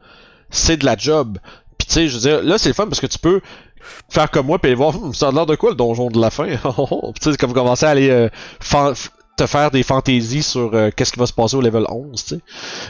c'est 0.51 0.77
de 0.77 0.85
la 0.85 0.97
job. 0.97 1.39
Puis 1.79 1.87
tu 1.89 1.95
sais, 1.95 2.09
je 2.09 2.15
veux 2.15 2.21
dire, 2.21 2.43
là 2.45 2.59
c'est 2.59 2.69
le 2.69 2.75
fun 2.75 2.87
parce 2.87 3.01
que 3.01 3.07
tu 3.09 3.19
peux 3.19 3.41
faire 4.09 4.31
comme 4.31 4.47
moi 4.47 4.59
puis 4.61 4.69
aller 4.69 4.77
voir, 4.77 4.95
ça 5.15 5.29
a 5.29 5.33
l'air 5.33 5.47
de 5.47 5.57
quoi 5.57 5.71
le 5.71 5.77
donjon 5.77 6.09
de 6.11 6.21
la 6.21 6.31
fin? 6.31 6.47
Puis 6.57 6.57
tu 7.21 7.31
sais, 7.33 7.37
comme 7.37 7.53
commencer 7.53 7.85
à 7.87 7.91
aller 7.91 8.11
euh, 8.11 8.29
te 9.39 9.47
faire 9.47 9.71
des 9.71 9.83
fantaisies 9.83 10.43
sur 10.43 10.75
euh, 10.75 10.91
qu'est-ce 10.95 11.13
qui 11.13 11.19
va 11.19 11.27
se 11.27 11.33
passer 11.33 11.57
au 11.57 11.61
level 11.61 11.85
11, 11.89 12.23
tu 12.23 12.35
sais. 12.35 12.41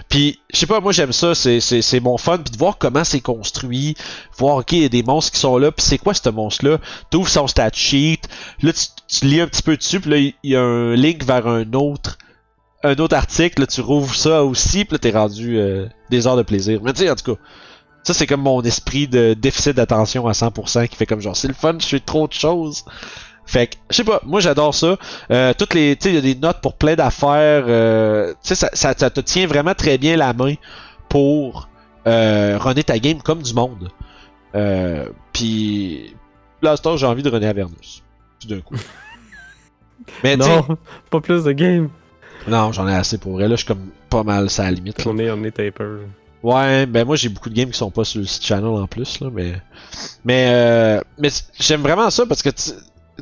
Puis, 0.09 0.40
je 0.52 0.59
sais 0.59 0.67
pas, 0.67 0.81
moi 0.81 0.93
j'aime 0.93 1.12
ça, 1.12 1.35
c'est, 1.35 2.00
mon 2.00 2.19
fun, 2.19 2.38
puis 2.38 2.52
de 2.52 2.59
voir 2.59 2.78
comment 2.78 3.05
c'est 3.05 3.21
construit, 3.21 3.97
voir, 4.37 4.57
ok, 4.57 4.73
il 4.73 4.83
y 4.83 4.85
a 4.85 4.88
des 4.88 5.02
monstres 5.02 5.33
qui 5.33 5.40
sont 5.40 5.59
là, 5.59 5.71
puis 5.71 5.85
c'est 5.85 5.99
quoi 5.99 6.14
ce 6.14 6.28
monstre-là? 6.28 6.78
T'ouvres 7.11 7.28
son 7.28 7.47
stat 7.47 7.71
sheet, 7.73 8.23
là 8.62 8.73
tu, 8.73 8.87
tu 9.09 9.26
lis 9.26 9.40
un 9.40 9.47
petit 9.47 9.62
peu 9.62 9.76
dessus, 9.76 10.00
puis 10.00 10.11
là 10.11 10.17
il 10.17 10.50
y 10.50 10.57
a 10.57 10.62
un 10.62 10.95
link 10.95 11.25
vers 11.25 11.47
un 11.47 11.73
autre 11.73 12.19
un 12.85 12.95
autre 12.97 13.17
article, 13.17 13.62
là, 13.62 13.67
tu 13.67 13.81
rouvres 13.81 14.14
ça 14.14 14.45
aussi, 14.45 14.85
puis 14.85 14.93
là, 14.93 14.99
t'es 14.99 15.11
rendu 15.11 15.59
euh, 15.59 15.88
des 16.11 16.28
heures 16.28 16.37
de 16.37 16.43
plaisir. 16.43 16.81
Mais 16.83 16.93
tu 16.93 17.00
sais, 17.00 17.11
en 17.11 17.17
tout 17.17 17.35
cas, 17.35 17.40
ça, 18.05 18.14
c'est 18.14 18.26
comme 18.26 18.43
mon 18.43 18.62
esprit 18.62 19.09
de 19.09 19.35
déficit 19.35 19.76
d'attention 19.76 20.26
à 20.28 20.33
100% 20.33 20.88
qui 20.88 20.97
fait 20.97 21.07
comme 21.07 21.21
genre, 21.21 21.37
c'est 21.37 21.49
le 21.49 21.55
fun, 21.55 21.76
je 21.78 21.87
fais 21.87 22.00
trop 22.00 22.28
de 22.28 22.33
choses. 22.33 22.85
Fait 23.49 23.69
que, 23.69 23.76
je 23.88 23.97
sais 23.97 24.05
pas, 24.05 24.21
moi 24.26 24.40
j'adore 24.40 24.75
ça. 24.75 24.99
Euh, 25.31 25.55
toutes 25.57 25.73
les, 25.73 25.97
tu 25.97 26.02
sais, 26.05 26.09
il 26.11 26.14
y 26.17 26.19
a 26.19 26.21
des 26.21 26.35
notes 26.35 26.61
pour 26.61 26.75
plein 26.75 26.97
d'affaires. 26.97 27.64
Euh, 27.67 28.33
tu 28.43 28.49
sais, 28.49 28.55
ça, 28.55 28.69
ça, 28.75 28.93
ça 28.95 29.09
te 29.09 29.21
tient 29.21 29.47
vraiment 29.47 29.73
très 29.73 29.97
bien 29.97 30.19
la 30.19 30.35
main 30.35 30.52
pour 31.09 31.67
euh, 32.07 32.59
runner 32.61 32.85
ta 32.85 32.99
game 32.99 33.23
comme 33.23 33.40
du 33.40 33.55
monde. 33.55 33.88
Euh, 34.55 35.09
Puis, 35.33 36.14
là, 36.61 36.75
j'ai 36.97 37.07
envie 37.07 37.23
de 37.23 37.31
runner 37.31 37.47
Avernus. 37.47 38.02
Tout 38.38 38.49
d'un 38.49 38.61
coup. 38.61 38.76
Mais 40.23 40.37
Non, 40.37 40.67
pas 41.11 41.23
plus 41.23 41.45
de 41.45 41.52
game. 41.52 41.88
non, 42.47 42.71
j'en 42.73 42.87
ai 42.87 42.95
assez 42.95 43.17
pour 43.17 43.33
vrai. 43.33 43.45
Là, 43.45 43.52
je 43.52 43.64
suis 43.64 43.67
comme 43.67 43.88
pas 44.11 44.25
mal, 44.25 44.50
ça 44.50 44.64
à 44.64 44.67
la 44.67 44.73
limite. 44.73 45.07
On 45.07 45.17
est, 45.19 45.31
on 45.31 45.43
est 45.43 45.52
taper. 45.52 46.00
Ouais, 46.43 46.85
ben 46.87 47.05
moi 47.05 47.17
j'ai 47.17 47.31
beaucoup 47.31 47.50
de 47.50 47.55
games 47.55 47.71
qui 47.71 47.76
sont 47.78 47.90
pas 47.90 48.05
sur 48.05 48.21
le 48.21 48.26
site 48.26 48.45
channel 48.45 48.67
en 48.67 48.87
plus 48.87 49.19
là, 49.19 49.28
mais 49.33 49.55
mais 50.25 50.47
euh, 50.50 51.00
mais 51.19 51.31
j'aime 51.59 51.81
vraiment 51.81 52.11
ça 52.11 52.26
parce 52.26 52.43
que 52.43 52.50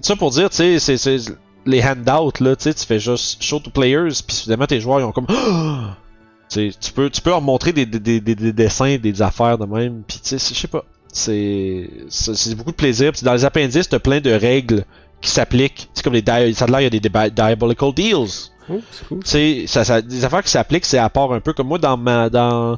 ça 0.03 0.17
pour 0.17 0.31
dire, 0.31 0.51
tu 0.51 0.79
sais, 0.79 0.97
c'est 0.97 1.17
les 1.65 1.83
handouts 1.83 2.33
là, 2.41 2.55
tu 2.57 2.63
sais, 2.65 2.75
tu 2.75 2.87
fais 2.87 3.01
juste 3.01 3.43
show 3.43 3.59
to 3.59 3.71
players 3.71 4.11
puis 4.27 4.37
soudainement 4.37 4.67
tes 4.67 4.81
joueurs 4.81 5.01
ils 5.01 5.05
ont 5.05 5.11
comme 5.13 5.27
tu 6.49 6.71
peux 6.95 7.11
tu 7.11 7.21
peux 7.21 7.31
leur 7.31 7.41
montrer 7.43 7.73
des, 7.73 7.87
des, 7.87 7.99
des, 7.99 8.21
des- 8.21 8.35
des 8.35 8.53
dessins, 8.53 8.97
des 8.99 9.23
affaires 9.23 9.59
de 9.59 9.67
même, 9.67 10.03
puis 10.07 10.21
tu 10.23 10.39
sais, 10.39 10.55
je 10.55 10.59
sais 10.61 10.69
pas, 10.69 10.85
c'est 11.13 12.55
beaucoup 12.57 12.71
de 12.71 12.77
plaisir. 12.77 13.13
Dans 13.23 13.33
les 13.33 13.45
appendices, 13.45 13.89
t'as 13.89 13.99
plein 13.99 14.21
de 14.21 14.31
règles 14.31 14.85
qui 15.21 15.31
s'appliquent. 15.31 15.89
C'est 15.95 16.03
comme 16.05 16.13
les 16.13 16.23
di- 16.23 16.55
ça 16.55 16.67
a 16.67 16.69
l'air 16.69 16.81
il 16.81 16.85
y 16.85 16.87
a 16.87 16.91
des 16.91 17.01
di- 17.01 17.31
diabolical 17.35 17.93
deals. 17.95 18.51
Oh, 18.71 18.81
c'est 18.91 19.07
cool. 19.09 19.21
Tu 19.25 19.31
sais, 19.31 19.65
ça, 19.67 19.85
ça, 19.85 20.03
des 20.03 20.25
affaires 20.25 20.43
qui 20.43 20.51
s'appliquent, 20.51 20.85
c'est 20.85 20.99
à 20.99 21.09
part 21.09 21.33
un 21.33 21.41
peu 21.41 21.53
comme 21.53 21.69
moi 21.69 21.79
dans 21.79 21.97
ma 21.97 22.29
dans 22.29 22.77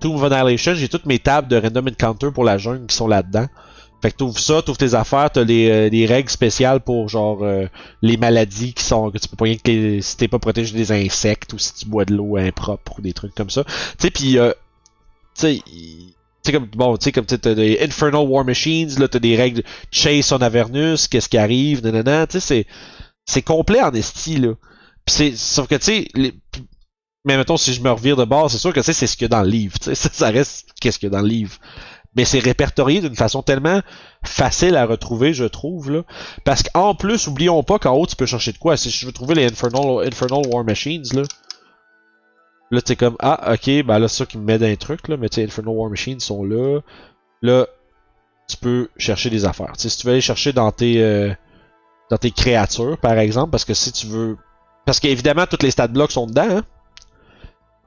Tomb 0.00 0.14
of 0.22 0.30
Annihilation, 0.30 0.74
j'ai 0.74 0.88
toutes 0.88 1.06
mes 1.06 1.18
tables 1.18 1.48
de 1.48 1.56
random 1.56 1.88
encounter 1.88 2.30
pour 2.30 2.44
la 2.44 2.58
jungle 2.58 2.86
qui 2.86 2.94
sont 2.94 3.08
là-dedans. 3.08 3.46
Fait 4.00 4.12
que 4.12 4.16
t'ouvres 4.16 4.38
ça, 4.38 4.62
t'ouvres 4.62 4.78
tes 4.78 4.94
affaires, 4.94 5.30
t'as 5.30 5.42
les, 5.42 5.68
euh, 5.68 5.88
les 5.88 6.06
règles 6.06 6.30
spéciales 6.30 6.80
pour 6.80 7.08
genre 7.08 7.42
euh, 7.42 7.66
les 8.00 8.16
maladies 8.16 8.72
qui 8.72 8.84
sont 8.84 9.10
que 9.10 9.18
tu 9.18 9.28
peux 9.28 9.36
pas 9.36 9.46
rien 9.46 9.56
que 9.56 10.00
si 10.00 10.16
t'es 10.16 10.28
pas 10.28 10.38
protégé 10.38 10.72
des 10.76 10.92
insectes 10.92 11.52
ou 11.52 11.58
si 11.58 11.74
tu 11.74 11.86
bois 11.86 12.04
de 12.04 12.14
l'eau 12.14 12.36
impropre 12.36 12.98
ou 12.98 13.02
des 13.02 13.12
trucs 13.12 13.34
comme 13.34 13.50
ça. 13.50 13.64
Tu 13.64 13.72
sais 13.98 14.10
puis 14.10 14.38
euh, 14.38 14.52
tu 15.36 15.60
sais 16.44 16.52
comme 16.52 16.66
bon, 16.66 16.96
tu 16.96 17.04
sais 17.04 17.12
comme 17.12 17.26
t'as 17.26 17.54
des 17.54 17.80
Infernal 17.80 18.24
War 18.26 18.44
Machines, 18.44 19.00
là 19.00 19.08
t'as 19.08 19.18
des 19.18 19.34
règles 19.34 19.64
chase 19.90 20.32
on 20.32 20.38
Avernus, 20.38 21.08
qu'est-ce 21.08 21.28
qui 21.28 21.38
arrive, 21.38 21.82
nanana, 21.82 22.28
tu 22.28 22.38
sais 22.38 22.40
c'est 22.40 22.66
c'est 23.26 23.42
complet 23.42 23.82
en 23.82 23.92
esti 23.92 24.36
là. 24.36 24.54
Pis 25.04 25.12
c'est 25.12 25.36
sauf 25.36 25.66
que 25.66 25.74
tu 25.74 25.84
sais 25.84 26.08
mais 27.24 27.36
mettons 27.36 27.56
si 27.56 27.74
je 27.74 27.82
me 27.82 27.90
revire 27.90 28.16
de 28.16 28.24
bord, 28.24 28.50
c'est 28.50 28.58
sûr 28.58 28.72
que 28.72 28.80
tu 28.80 28.86
sais, 28.86 28.92
c'est 28.92 29.06
ce 29.06 29.16
qu'il 29.16 29.24
y 29.24 29.26
a 29.26 29.28
dans 29.28 29.42
le 29.42 29.50
livre, 29.50 29.78
tu 29.78 29.86
sais 29.86 29.94
ça, 29.96 30.08
ça 30.12 30.30
reste 30.30 30.70
qu'est-ce 30.80 30.98
qu'il 30.98 31.08
y 31.08 31.12
a 31.12 31.16
dans 31.16 31.22
le 31.22 31.28
livre. 31.28 31.58
Mais 32.16 32.24
c'est 32.24 32.38
répertorié 32.38 33.00
d'une 33.00 33.14
façon 33.14 33.42
tellement 33.42 33.80
facile 34.24 34.76
à 34.76 34.86
retrouver, 34.86 35.32
je 35.34 35.44
trouve 35.44 35.90
là, 35.90 36.02
parce 36.44 36.62
qu'en 36.62 36.94
plus, 36.94 37.26
oublions 37.26 37.62
pas 37.62 37.78
qu'en 37.78 37.92
haut 37.92 38.06
tu 38.06 38.16
peux 38.16 38.26
chercher 38.26 38.52
de 38.52 38.58
quoi. 38.58 38.76
Si 38.76 38.90
je 38.90 39.06
veux 39.06 39.12
trouver 39.12 39.34
les 39.34 39.46
Infernal, 39.46 40.42
War 40.48 40.64
Machines 40.64 41.04
là, 41.14 41.22
là 42.70 42.80
t'es 42.80 42.96
comme 42.96 43.16
ah 43.20 43.52
ok, 43.52 43.84
ben 43.84 43.98
là 43.98 44.08
c'est 44.08 44.18
ça 44.18 44.26
qui 44.26 44.38
me 44.38 44.44
met 44.44 44.58
dans 44.58 44.66
un 44.66 44.76
truc 44.76 45.08
là, 45.08 45.16
mais 45.16 45.28
tu 45.28 45.40
Infernal 45.40 45.74
War 45.74 45.90
Machines 45.90 46.20
sont 46.20 46.44
là, 46.44 46.80
là 47.42 47.66
tu 48.48 48.56
peux 48.56 48.88
chercher 48.96 49.30
des 49.30 49.44
affaires. 49.44 49.72
Si 49.76 49.88
tu 49.96 50.06
veux 50.06 50.12
aller 50.14 50.20
chercher 50.22 50.52
dans 50.52 50.72
tes 50.72 51.02
euh, 51.02 51.32
dans 52.10 52.16
tes 52.16 52.30
créatures 52.30 52.98
par 52.98 53.18
exemple, 53.18 53.50
parce 53.50 53.64
que 53.64 53.74
si 53.74 53.92
tu 53.92 54.06
veux 54.06 54.36
Parce 54.86 55.00
qu'évidemment, 55.00 55.46
tous 55.46 55.62
les 55.62 55.70
stat 55.70 55.88
blocks 55.88 56.12
sont 56.12 56.26
dedans. 56.26 56.48
Hein? 56.48 56.62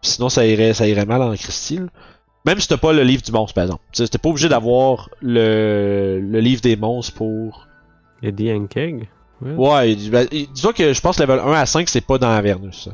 Sinon, 0.03 0.29
ça 0.29 0.45
irait, 0.45 0.75
ça 0.75 0.87
irait 0.87 1.07
mal 1.07 1.21
en 1.23 1.35
Christille. 1.35 1.87
Même 2.45 2.59
si 2.59 2.67
t'as 2.67 2.77
pas 2.77 2.91
le 2.93 3.03
livre 3.03 3.21
du 3.21 3.31
monstre, 3.31 3.53
par 3.53 3.65
exemple. 3.65 3.83
T'es 3.93 4.17
pas 4.17 4.29
obligé 4.29 4.49
d'avoir 4.49 5.09
le, 5.21 6.19
le 6.19 6.39
livre 6.39 6.61
des 6.61 6.75
monstres 6.75 7.13
pour. 7.13 7.67
Il 8.21 8.25
y 8.25 8.27
a 8.29 8.31
des 8.31 8.53
Ankeg. 8.53 9.09
Ouais. 9.41 9.53
Ouais, 9.53 9.95
ben, 10.09 10.27
dis-toi 10.29 10.73
que 10.73 10.93
je 10.93 11.01
pense 11.01 11.17
que 11.17 11.23
level 11.23 11.39
1 11.39 11.51
à 11.53 11.65
5, 11.65 11.89
c'est 11.89 12.01
pas 12.01 12.17
dans 12.17 12.29
Avernus. 12.29 12.83
ça. 12.85 12.91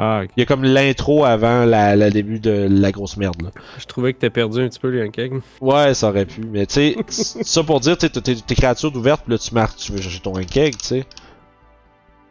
Ah, 0.00 0.20
ok. 0.22 0.30
Il 0.36 0.40
y 0.40 0.42
a 0.44 0.46
comme 0.46 0.62
l'intro 0.62 1.24
avant 1.24 1.64
la, 1.64 1.96
le 1.96 2.10
début 2.10 2.38
de 2.38 2.68
la 2.70 2.92
grosse 2.92 3.16
merde. 3.16 3.42
Là. 3.42 3.50
Je 3.78 3.84
trouvais 3.84 4.12
que 4.14 4.20
t'as 4.20 4.30
perdu 4.30 4.60
un 4.62 4.68
petit 4.68 4.78
peu 4.78 4.88
les 4.90 5.02
Ankeg. 5.06 5.40
Ouais, 5.60 5.92
ça 5.92 6.08
aurait 6.08 6.24
pu. 6.24 6.42
Mais 6.42 6.66
tu 6.66 6.74
sais, 6.74 6.96
ça 7.08 7.62
pour 7.64 7.80
dire, 7.80 7.98
tes, 7.98 8.08
tes 8.08 8.54
créatures 8.54 8.94
ouvertes, 8.94 9.26
là 9.26 9.36
tu 9.38 9.52
marques, 9.54 9.76
tu 9.76 9.92
veux 9.92 10.00
chercher 10.00 10.20
ton 10.20 10.36
Ankeg, 10.36 10.76
tu 10.76 10.86
sais. 10.86 11.04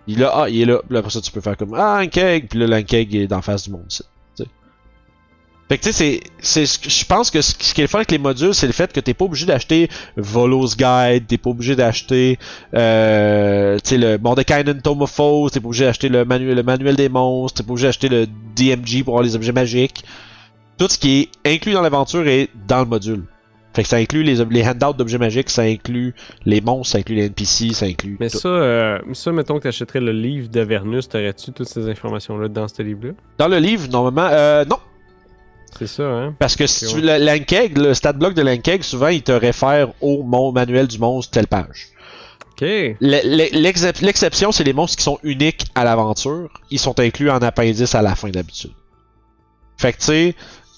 Il 0.08 0.18
est 0.20 0.22
là, 0.22 0.32
ah, 0.34 0.50
il 0.50 0.62
est 0.62 0.66
là. 0.66 0.80
Puis 0.88 0.98
après 0.98 1.12
ça, 1.12 1.20
tu 1.20 1.30
peux 1.32 1.42
faire 1.42 1.58
comme 1.58 1.74
Ah, 1.76 2.00
Ankeg, 2.02 2.48
puis 2.48 2.60
là, 2.60 2.68
l'Ankeg 2.68 3.14
est 3.14 3.28
d'en 3.28 3.42
face 3.42 3.66
du 3.66 3.72
monde, 3.72 3.86
tu 3.90 3.98
sais. 3.98 4.04
Fait 5.70 5.78
que 5.78 5.84
tu 5.84 5.92
sais, 5.92 6.22
c'est, 6.40 6.66
c'est, 6.66 6.90
je 6.90 7.06
pense 7.06 7.30
que 7.30 7.42
ce 7.42 7.54
ce 7.60 7.74
qui 7.74 7.82
est 7.82 7.84
le 7.84 7.90
fun 7.90 8.00
avec 8.00 8.12
les 8.12 8.18
modules, 8.18 8.54
c'est 8.54 8.68
le 8.68 8.74
fait 8.74 8.94
que 8.94 9.02
t'es 9.02 9.14
pas 9.14 9.26
obligé 9.26 9.46
d'acheter 9.46 9.90
Volo's 10.16 10.78
Guide, 10.78 11.28
t'es 11.28 11.38
pas 11.38 11.50
obligé 11.50 11.76
d'acheter, 11.76 12.40
euh, 12.74 13.78
tu 13.84 13.90
sais, 13.90 13.98
le 13.98 14.18
Mordekainen 14.18 14.82
Tome 14.82 15.02
of 15.02 15.12
Foes, 15.12 15.50
t'es 15.52 15.60
pas 15.60 15.68
obligé 15.68 15.84
d'acheter 15.84 16.08
le 16.08 16.24
manuel, 16.24 16.56
le 16.56 16.64
manuel 16.64 16.96
des 16.96 17.10
monstres, 17.10 17.62
t'es 17.62 17.68
pas 17.68 17.74
obligé 17.74 17.88
d'acheter 17.88 18.08
le 18.08 18.28
DMG 18.56 19.04
pour 19.04 19.16
avoir 19.16 19.24
les 19.24 19.36
objets 19.36 19.52
magiques. 19.52 20.06
Tout 20.78 20.88
ce 20.88 20.98
qui 20.98 21.30
est 21.44 21.56
inclus 21.56 21.74
dans 21.74 21.82
l'aventure 21.82 22.26
est 22.28 22.50
dans 22.68 22.80
le 22.80 22.86
module. 22.86 23.24
Fait 23.78 23.84
que 23.84 23.90
ça 23.90 23.98
inclut 23.98 24.24
les, 24.24 24.42
handouts 24.42 24.94
d'objets 24.94 25.20
magiques, 25.20 25.52
ça 25.52 25.62
inclut 25.62 26.16
les 26.46 26.62
monstres, 26.62 26.94
ça 26.94 26.98
inclut 26.98 27.16
les 27.16 27.26
NPC, 27.26 27.74
ça 27.74 27.86
inclut. 27.86 28.18
Mais 28.20 28.30
tout. 28.30 28.40
ça, 28.40 28.48
euh, 28.50 29.00
ça, 29.14 29.32
mettons 29.32 29.60
que 29.60 29.64
t'achèterais 29.64 30.00
le 30.00 30.14
livre 30.14 30.48
d'Avernus, 30.48 31.08
t'aurais-tu 31.08 31.52
toutes 31.52 31.68
ces 31.68 31.88
informations-là 31.88 32.48
dans 32.48 32.68
ce 32.68 32.82
livre-là? 32.82 33.14
Dans 33.38 33.48
le 33.48 33.58
livre, 33.58 33.88
normalement, 33.90 34.30
euh, 34.32 34.66
non. 34.66 34.78
C'est 35.78 35.88
ça, 35.88 36.04
hein? 36.04 36.36
Parce 36.40 36.56
que 36.56 36.66
si 36.68 36.86
tu 36.88 37.02
le 37.02 37.18
Lankeg, 37.18 37.78
le 37.78 37.94
stat 37.94 38.14
block 38.14 38.34
de 38.34 38.42
Lankeg, 38.42 38.84
souvent 38.84 39.08
il 39.10 39.22
te 39.22 39.32
réfère 39.32 39.90
au 40.02 40.24
mon 40.24 40.52
manuel 40.52 40.88
du 40.88 40.98
monstre 41.00 41.32
telle 41.32 41.48
page. 41.48 41.88
Ok. 42.52 42.62
Le- 42.62 42.96
le- 43.02 43.60
l'excep- 43.62 44.02
L'exception, 44.02 44.52
c'est 44.52 44.64
les 44.64 44.74
monstres 44.74 44.98
qui 44.98 45.04
sont 45.04 45.20
uniques 45.24 45.66
à 45.76 45.84
l'aventure. 45.84 46.50
Ils 46.72 46.80
sont 46.80 47.00
inclus 47.00 47.30
en 47.30 47.38
appendice 47.40 47.94
à 47.94 48.02
la 48.02 48.16
fin 48.16 48.30
d'habitude. 48.30 48.72
Fait 49.78 49.94
que 49.94 50.00
tu 50.00 50.06
sais, 50.06 50.36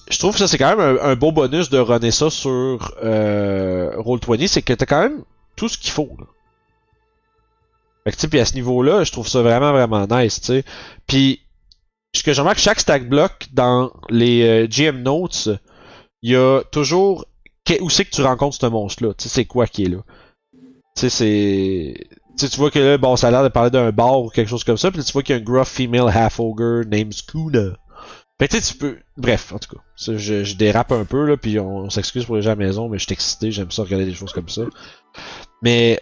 je 0.10 0.18
trouve 0.20 0.34
que 0.34 0.40
ça 0.40 0.48
c'est 0.50 0.58
quand 0.58 0.76
même 0.76 0.98
un, 1.02 1.02
un 1.12 1.16
beau 1.16 1.32
bonus 1.32 1.70
de 1.70 1.78
runner 1.80 2.12
ça 2.12 2.30
sur 2.30 2.94
euh, 3.04 3.92
Roll20, 3.98 4.48
c'est 4.48 4.62
que 4.62 4.74
t'as 4.74 4.86
quand 4.86 5.02
même 5.04 5.22
tout 5.56 5.70
ce 5.70 5.78
qu'il 5.78 5.92
faut. 5.92 6.10
Là. 6.20 6.26
Fait 8.04 8.12
que 8.12 8.16
tu 8.16 8.22
sais, 8.22 8.28
puis 8.28 8.40
à 8.40 8.46
ce 8.46 8.56
niveau-là, 8.56 9.04
je 9.06 9.12
trouve 9.14 9.28
ça 9.28 9.42
vraiment 9.42 9.72
vraiment 9.72 10.06
nice, 10.10 10.42
tu 10.42 10.48
sais. 10.48 10.64
Puis 11.08 11.42
ce 12.14 12.24
que 12.24 12.34
j'aimerais 12.34 12.56
que 12.56 12.62
chaque 12.62 12.80
stack 12.80 13.08
block 13.08 13.48
dans 13.54 13.92
les 14.10 14.44
euh, 14.44 14.68
GM 14.68 15.02
notes, 15.02 15.50
il 16.22 16.32
y 16.32 16.36
a 16.36 16.62
toujours 16.72 17.26
où 17.80 17.90
c'est 17.90 18.06
que 18.06 18.12
tu 18.12 18.22
rencontres 18.22 18.58
ce 18.60 18.66
monstre-là? 18.66 19.14
Tu 19.14 19.24
sais, 19.24 19.30
c'est 19.30 19.46
quoi 19.46 19.68
qui 19.68 19.84
est 19.86 19.90
là? 19.90 20.00
Tu 20.96 21.02
sais, 21.02 21.10
c'est. 21.10 21.94
Tu 22.38 22.46
sais, 22.46 22.50
tu 22.50 22.58
vois 22.58 22.72
que 22.72 22.80
là, 22.80 22.98
bon, 22.98 23.16
ça 23.16 23.28
a 23.28 23.32
l'air 23.32 23.44
de 23.44 23.50
parler 23.50 23.70
d'un 23.70 23.92
bar 23.92 24.22
ou 24.22 24.30
quelque 24.30 24.48
chose 24.48 24.64
comme 24.64 24.78
ça, 24.78 24.92
puis 24.92 25.04
tu 25.04 25.12
vois 25.12 25.24
qu'il 25.24 25.36
y 25.36 25.40
a 25.40 25.42
un 25.42 25.44
gruff 25.44 25.68
female 25.68 26.10
half-ogre 26.10 26.86
named 26.86 27.14
Skuna. 27.14 27.78
Fait 28.40 28.48
que 28.48 28.56
tu 28.56 28.62
sais, 28.62 28.72
tu 28.72 28.78
peux. 28.78 28.98
Bref, 29.18 29.52
en 29.52 29.60
tout 29.60 29.76
cas. 29.76 29.82
je, 29.98 30.44
je 30.44 30.56
dérape 30.56 30.92
un 30.92 31.04
peu, 31.04 31.26
là, 31.26 31.38
puis 31.38 31.60
on, 31.60 31.80
on 31.80 31.90
s'excuse 31.90 32.26
pour 32.26 32.38
les 32.38 32.42
gens 32.42 32.52
à 32.52 32.56
la 32.56 32.66
maison, 32.66 32.88
mais 32.88 32.98
je 32.98 33.04
suis 33.04 33.14
excité, 33.14 33.52
j'aime 33.52 33.72
ça 33.72 33.84
regarder 33.84 34.06
des 34.06 34.14
choses 34.14 34.34
comme 34.34 34.50
ça. 34.50 34.64
Mais. 35.62 36.00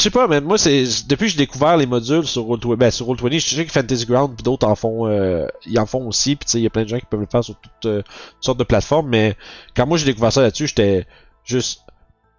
Je 0.00 0.04
sais 0.04 0.10
pas, 0.10 0.26
mais 0.28 0.40
moi, 0.40 0.56
c'est. 0.56 0.82
Depuis 1.08 1.26
que 1.26 1.32
j'ai 1.32 1.36
découvert 1.36 1.76
les 1.76 1.84
modules 1.84 2.26
sur 2.26 2.44
Roll20, 2.44 2.76
ben, 2.76 2.90
sur 2.90 3.06
Roll20, 3.06 3.38
je 3.38 3.54
sais 3.54 3.66
que 3.66 3.70
Fantasy 3.70 4.06
Ground 4.06 4.34
puis 4.34 4.42
d'autres 4.42 4.66
en 4.66 4.74
font. 4.74 5.06
euh, 5.06 5.46
ils 5.66 5.78
en 5.78 5.84
font 5.84 6.08
aussi, 6.08 6.36
puis 6.36 6.48
il 6.54 6.60
y 6.62 6.66
a 6.66 6.70
plein 6.70 6.84
de 6.84 6.88
gens 6.88 6.98
qui 6.98 7.04
peuvent 7.04 7.20
le 7.20 7.26
faire 7.30 7.44
sur 7.44 7.54
toutes 7.56 7.84
euh, 7.84 8.02
sortes 8.40 8.58
de 8.58 8.64
plateformes, 8.64 9.10
mais 9.10 9.36
quand 9.76 9.86
moi 9.86 9.98
j'ai 9.98 10.06
découvert 10.06 10.32
ça 10.32 10.40
là-dessus, 10.40 10.68
j'étais 10.68 11.06
juste 11.44 11.82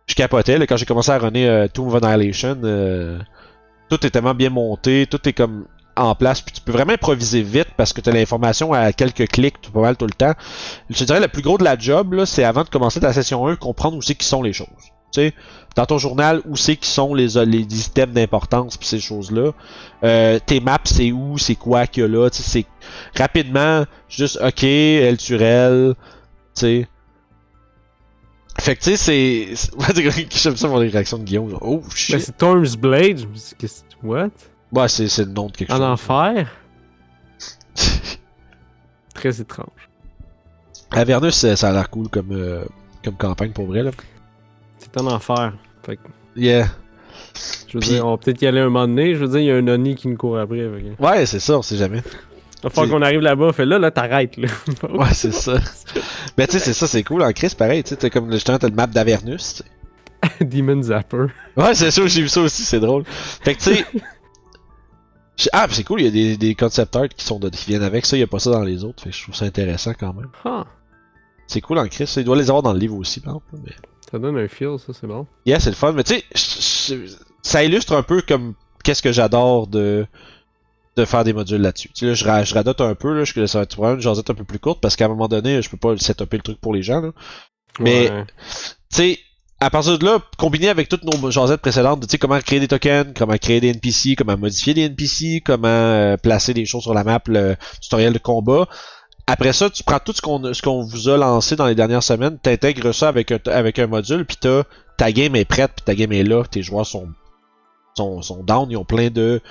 je 0.08 0.16
capotais 0.16 0.58
là, 0.58 0.66
quand 0.66 0.76
j'ai 0.76 0.88
commencé 0.88 1.12
à 1.12 1.20
runner 1.20 1.48
euh, 1.48 1.68
Tomb 1.68 1.94
of 1.94 2.04
Annihilation. 2.04 2.58
euh, 2.64 3.20
tout 3.90 4.04
est 4.08 4.10
tellement 4.10 4.34
bien 4.34 4.50
monté, 4.50 5.06
tout 5.06 5.30
est 5.30 5.34
comme 5.34 5.68
en 5.96 6.16
place, 6.16 6.42
puis 6.42 6.56
tu 6.56 6.62
peux 6.62 6.72
vraiment 6.72 6.94
improviser 6.94 7.44
vite 7.44 7.68
parce 7.78 7.94
que 7.94 8.02
tu 8.02 8.10
as 8.10 8.14
l'information 8.14 8.74
à 8.74 8.92
quelques 8.92 9.28
clics 9.28 9.62
tout 9.62 9.72
pas 9.72 9.82
mal 9.82 9.98
tout 9.98 10.08
le 10.08 10.14
temps. 10.14 10.34
Je 10.90 10.98
te 10.98 11.04
dirais 11.04 11.20
le 11.20 11.28
plus 11.28 11.44
gros 11.44 11.60
de 11.60 11.64
la 11.64 11.78
job, 11.78 12.26
c'est 12.26 12.44
avant 12.44 12.64
de 12.64 12.70
commencer 12.70 13.00
ta 13.00 13.14
session 13.14 13.46
1, 13.46 13.56
comprendre 13.58 13.98
où 13.98 14.02
c'est 14.02 14.16
qui 14.16 14.26
sont 14.26 14.42
les 14.42 14.54
choses. 14.54 14.91
Sais, 15.12 15.34
dans 15.76 15.86
ton 15.86 15.98
journal, 15.98 16.42
où 16.46 16.56
c'est 16.56 16.76
qui 16.76 16.90
sont 16.90 17.14
les, 17.14 17.28
les 17.46 17.62
items 17.88 18.14
d'importance 18.14 18.78
puis 18.78 18.88
ces 18.88 19.00
choses-là. 19.00 19.52
Euh, 20.04 20.40
tes 20.46 20.60
maps, 20.60 20.80
c'est 20.86 21.12
où, 21.12 21.38
c'est 21.38 21.56
quoi 21.56 21.82
a 21.82 22.08
là. 22.08 22.30
Tu 22.30 22.42
sais, 22.42 22.44
c'est 22.44 22.66
rapidement, 23.22 23.86
juste 24.10 24.40
ok, 24.42 24.64
elle 24.64 25.18
tue 25.18 25.36
elle. 25.42 25.96
Tu 26.56 26.62
sais. 26.62 26.88
Fait 28.60 28.76
que 28.76 28.82
tu 28.84 28.96
sais, 28.98 29.56
c'est. 29.56 30.30
J'aime 30.32 30.58
ça 30.58 30.68
voir 30.68 30.82
les 30.82 30.90
réactions 30.90 31.18
de 31.18 31.24
Guillaume. 31.24 31.58
Oh 31.62 31.80
Ben, 31.84 31.90
shit. 31.96 32.20
c'est 32.20 32.34
Storm's 32.34 32.76
Blade. 32.76 33.22
What? 34.04 34.30
Ouais, 34.74 34.88
c'est 34.88 35.08
c'est 35.08 35.26
le 35.26 35.32
nom 35.32 35.48
de 35.48 35.52
quelque 35.54 35.72
En 35.72 35.78
chose. 35.78 35.86
enfer? 35.86 36.48
Très 39.14 39.42
étrange. 39.42 39.68
Avernus, 40.92 41.34
ça 41.36 41.56
ça 41.56 41.70
a 41.70 41.72
l'air 41.74 41.90
cool 41.90 42.10
comme, 42.10 42.32
euh, 42.32 42.66
comme 43.04 43.16
campagne 43.16 43.52
pour 43.52 43.66
vrai. 43.66 43.84
Là. 43.84 43.92
C'est 44.82 45.00
en 45.00 45.08
enfer. 45.08 45.54
Fait 45.86 45.98
que, 45.98 46.02
Yeah. 46.36 46.68
je 47.68 47.74
veux 47.78 47.80
dire, 47.84 48.06
on 48.06 48.12
va 48.12 48.18
peut-être 48.18 48.42
y 48.42 48.48
aller 48.48 48.60
un 48.60 48.66
moment 48.66 48.88
donné. 48.88 49.16
Je 49.16 49.20
veux 49.22 49.28
dire, 49.28 49.40
il 49.40 49.46
y 49.46 49.52
a 49.52 49.56
un 49.56 49.68
Oni 49.68 49.96
qui 49.96 50.08
nous 50.08 50.18
court 50.18 50.38
après. 50.38 50.58
que- 50.58 51.02
Ouais, 51.04 51.26
c'est 51.26 51.40
ça, 51.40 51.58
on 51.58 51.62
sait 51.62 51.78
jamais. 51.78 52.02
Il 52.64 52.70
C'est- 52.72 52.88
qu'on 52.90 53.02
arrive 53.02 53.22
là-bas. 53.22 53.52
Fait 53.54 53.66
là, 53.66 53.80
là, 53.80 53.90
t'arrêtes. 53.92 54.38
Là. 54.38 54.48
Ouais, 54.92 55.14
c'est 55.14 55.34
ça. 55.34 55.56
Mais 56.38 56.46
tu 56.48 56.54
sais, 56.54 56.60
c'est 56.60 56.74
ça, 56.74 56.88
c'est 56.88 57.04
cool 57.04 57.24
en 57.24 57.32
Chris, 57.32 57.54
pareil. 57.58 57.84
Tu 57.84 57.90
sais, 57.90 57.96
t'as 57.96 58.10
comme 58.10 58.32
justement, 58.32 58.60
t'as 58.60 58.70
le 58.70 58.76
map 58.76 58.88
d'Avernus. 58.88 59.64
Demon 60.42 60.82
Zapper. 60.84 61.26
Ouais, 61.58 61.74
c'est 61.74 61.90
sûr, 61.92 62.08
j'ai 62.08 62.22
vu 62.22 62.28
ça 62.30 62.42
aussi, 62.42 62.64
c'est 62.64 62.80
drôle. 62.80 63.04
Fait 63.06 63.56
que 63.56 63.60
tu 63.62 63.76
sais. 63.76 63.86
Ah, 65.54 65.66
c'est 65.72 65.84
cool, 65.84 66.02
il 66.02 66.06
y 66.06 66.08
a 66.08 66.12
des, 66.12 66.38
des 66.38 66.54
concept 66.54 66.96
art 66.96 67.08
qui, 67.10 67.26
sont 67.26 67.40
de, 67.40 67.50
qui 67.50 67.66
viennent 67.66 67.82
avec 67.82 68.06
ça, 68.06 68.16
il 68.16 68.20
y 68.20 68.24
a 68.24 68.28
pas 68.28 68.38
ça 68.38 68.52
dans 68.52 68.62
les 68.62 68.84
autres. 68.84 69.02
Fait 69.02 69.10
que 69.10 69.16
je 69.16 69.24
trouve 69.24 69.34
ça 69.34 69.46
intéressant 69.46 69.94
quand 70.00 70.14
même. 70.14 70.30
C'est 71.48 71.62
cool 71.62 71.80
en 71.80 71.88
Chris, 71.88 72.14
il 72.18 72.24
doit 72.24 72.36
les 72.36 72.50
avoir 72.52 72.62
dans 72.62 72.74
le 72.74 72.78
livre 72.80 72.96
aussi, 72.96 73.22
par 73.22 73.38
exemple. 73.38 73.46
Mais... 73.66 73.72
ça 74.12 74.20
donne 74.20 74.38
un 74.38 74.48
feel, 74.48 74.78
ça, 74.78 74.94
c'est 75.00 75.08
bon. 75.08 75.26
Yeah, 75.46 75.60
c'est 75.60 75.70
le 75.70 75.76
fun. 75.76 75.94
Mais 75.94 76.04
tu 76.04 76.16
sais, 76.36 77.00
ça 77.42 77.64
illustre 77.64 77.94
un 77.96 78.04
peu 78.04 78.22
comme 78.22 78.54
qu'est-ce 78.84 79.02
que 79.02 79.12
j'adore 79.12 79.68
de 79.68 80.06
de 80.98 81.06
faire 81.06 81.24
des 81.24 81.32
modules 81.32 81.62
là-dessus. 81.62 81.88
Tu 81.90 82.00
sais, 82.02 82.06
là, 82.08 82.14
je, 82.14 82.26
ra- 82.26 82.44
je 82.44 82.54
radote 82.54 82.82
un 82.82 82.96
peu, 82.96 83.14
là, 83.18 83.24
je, 83.24 83.46
ça 83.46 83.60
va 83.60 83.64
être 83.64 83.80
une 83.82 84.02
jasette 84.02 84.30
un 84.30 84.34
peu 84.34 84.44
plus 84.44 84.60
courte 84.60 84.82
parce 84.82 84.98
qu'à 84.98 85.06
un 85.06 85.08
moment 85.08 85.30
donné, 85.30 85.62
je 85.62 85.70
peux 85.70 85.78
pas 85.78 85.96
setuper 85.98 86.36
le 86.38 86.44
truc 86.44 86.60
pour 86.60 86.74
les 86.74 86.84
gens. 86.84 87.00
Là. 87.00 87.12
Mais- 87.80 88.12
Ouais. 88.12 88.26
Tu 88.94 88.98
sais, 88.98 89.20
à 89.62 89.70
partir 89.70 89.98
de 89.98 90.04
là, 90.04 90.20
combiné 90.38 90.68
avec 90.68 90.90
toutes 90.90 91.06
nos 91.06 91.32
jasettes 91.32 91.62
précédentes, 91.62 92.02
de, 92.02 92.06
tu 92.08 92.12
sais, 92.12 92.18
comment 92.18 92.38
créer 92.42 92.60
des 92.60 92.68
tokens, 92.68 93.14
comment 93.18 93.38
créer 93.38 93.62
des 93.62 93.70
NPC, 93.70 94.16
comment 94.18 94.36
modifier 94.38 94.74
des 94.74 94.82
NPC, 94.82 95.42
comment 95.46 95.68
euh, 95.70 96.18
placer 96.18 96.54
des 96.54 96.66
choses 96.66 96.82
sur 96.84 96.94
la 96.94 97.06
map, 97.06 97.22
le 97.28 97.56
tutoriel 97.80 98.12
de 98.12 98.20
combat. 98.20 98.68
Après 99.28 99.54
ça, 99.54 99.70
tu 99.70 99.84
prends 99.84 100.00
tout 100.00 100.14
ce 100.14 100.22
qu'on 100.62 100.82
vous 100.82 101.10
a 101.10 101.18
lancé 101.18 101.56
dans 101.56 101.68
les 101.68 101.76
dernières 101.76 102.04
semaines, 102.04 102.38
t'intègres 102.40 102.94
ça 102.94 103.10
avec 103.10 103.80
un, 103.80 103.88
module, 103.88 104.26
puis 104.26 104.38
ta 104.98 105.12
game 105.12 105.36
est 105.36 105.46
prête, 105.46 105.72
puis 105.76 105.86
ta 105.86 105.96
game 105.96 106.12
est 106.12 106.24
là, 106.24 106.44
tes 106.44 106.62
joueurs 106.62 106.86
sont 106.86 107.08
down, 107.98 108.70
ils 108.70 108.78
ont 108.78 108.86
plein 108.86 109.10
de 109.10 109.42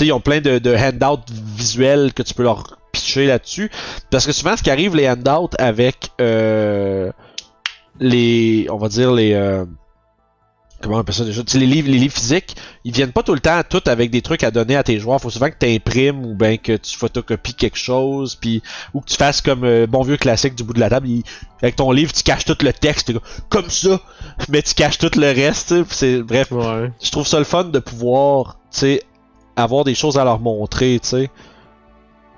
ils 0.00 0.12
ont 0.12 0.20
plein 0.20 0.40
de, 0.40 0.58
de 0.58 0.74
handouts 0.74 1.32
visuels 1.56 2.12
que 2.12 2.22
tu 2.22 2.34
peux 2.34 2.42
leur 2.42 2.76
pitcher 2.92 3.26
là-dessus. 3.26 3.70
Parce 4.10 4.26
que 4.26 4.32
souvent, 4.32 4.56
ce 4.56 4.62
qui 4.62 4.70
arrive, 4.70 4.94
les 4.94 5.08
handouts 5.08 5.50
avec 5.58 6.10
euh, 6.20 7.10
les, 7.98 8.66
on 8.70 8.76
va 8.76 8.88
dire 8.88 9.12
les, 9.12 9.32
euh, 9.32 9.64
comment 10.82 10.96
on 10.96 11.00
appelle 11.00 11.14
ça 11.14 11.24
déjà, 11.24 11.42
tu 11.42 11.50
sais, 11.52 11.58
les 11.58 11.66
livres, 11.66 11.88
les 11.90 11.98
livres 11.98 12.14
physiques, 12.14 12.54
ils 12.84 12.92
viennent 12.92 13.12
pas 13.12 13.22
tout 13.22 13.34
le 13.34 13.40
temps 13.40 13.60
tout 13.68 13.82
avec 13.86 14.10
des 14.10 14.22
trucs 14.22 14.42
à 14.44 14.50
donner 14.50 14.76
à 14.76 14.82
tes 14.82 14.98
joueurs. 14.98 15.20
Faut 15.20 15.30
souvent 15.30 15.48
que 15.50 15.56
tu 15.58 15.66
imprimes 15.66 16.24
ou 16.24 16.34
bien 16.34 16.56
que 16.58 16.76
tu 16.76 16.96
photocopies 16.96 17.54
quelque 17.54 17.78
chose, 17.78 18.34
puis 18.36 18.62
ou 18.94 19.00
que 19.00 19.06
tu 19.06 19.16
fasses 19.16 19.40
comme 19.40 19.64
euh, 19.64 19.86
bon 19.86 20.02
vieux 20.02 20.16
classique 20.16 20.54
du 20.54 20.64
bout 20.64 20.72
de 20.74 20.80
la 20.80 20.90
table. 20.90 21.08
il- 21.08 21.22
avec 21.62 21.76
ton 21.76 21.90
livre, 21.90 22.12
tu 22.12 22.22
caches 22.22 22.44
tout 22.44 22.56
le 22.60 22.72
texte, 22.72 23.12
comme, 23.48 23.70
ça, 23.70 24.00
mais 24.50 24.62
tu 24.62 24.74
caches 24.74 24.98
tout 24.98 25.10
le 25.16 25.26
reste. 25.34 25.74
C'est 25.90 26.22
bref, 26.22 26.50
Ouais. 26.52 26.90
je 27.02 27.10
trouve 27.10 27.26
ça 27.26 27.38
le 27.38 27.44
fun 27.44 27.64
de 27.64 27.78
pouvoir, 27.78 28.58
tu 28.70 28.78
sais, 28.80 29.02
avoir 29.56 29.84
des 29.84 29.94
choses 29.94 30.18
à 30.18 30.24
leur 30.24 30.38
montrer, 30.38 30.98
tu 31.02 31.08
sais. 31.08 31.30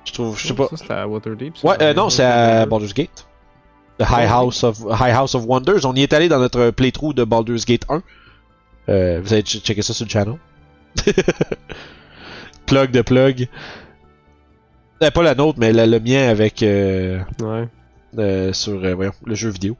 Je 0.04 0.12
trouve, 0.12 0.38
je 0.38 0.46
sais 0.48 0.54
pas. 0.54 0.68
Ça, 0.86 1.02
à 1.02 1.06
Waterdeep. 1.06 1.56
ça? 1.58 1.68
Ouais, 1.68 1.76
euh, 1.82 1.92
non, 1.92 2.08
c'est 2.08 2.24
à 2.24 2.64
Baldur's 2.64 2.94
Gate. 2.94 3.26
The 3.98 4.04
High 4.08 4.28
House 4.30 4.62
of 4.64 4.78
High 4.78 5.10
House 5.12 5.34
of 5.34 5.44
Wonders. 5.44 5.84
On 5.84 5.92
y 5.94 6.02
est 6.02 6.12
allé 6.12 6.28
dans 6.28 6.38
notre 6.38 6.70
playthrough 6.70 7.12
de 7.14 7.24
Baldur's 7.24 7.66
Gate 7.66 7.82
1. 7.90 8.00
Euh, 8.88 9.20
vous 9.22 9.32
allez 9.32 9.44
ch- 9.44 9.62
checker 9.62 9.82
ça 9.82 9.92
sur 9.94 10.04
le 10.06 10.10
channel? 10.10 10.34
plug 12.66 12.90
de 12.90 13.02
plug. 13.02 13.48
Euh, 15.02 15.10
pas 15.10 15.22
la 15.22 15.34
nôtre, 15.34 15.58
mais 15.60 15.72
la- 15.72 15.86
le 15.86 16.00
mien 16.00 16.28
avec 16.28 16.62
euh, 16.62 17.20
Ouais. 17.42 17.68
euh, 18.18 18.52
sur 18.52 18.78
voyons, 18.94 19.12
le 19.24 19.34
jeu 19.34 19.50
vidéo. 19.50 19.76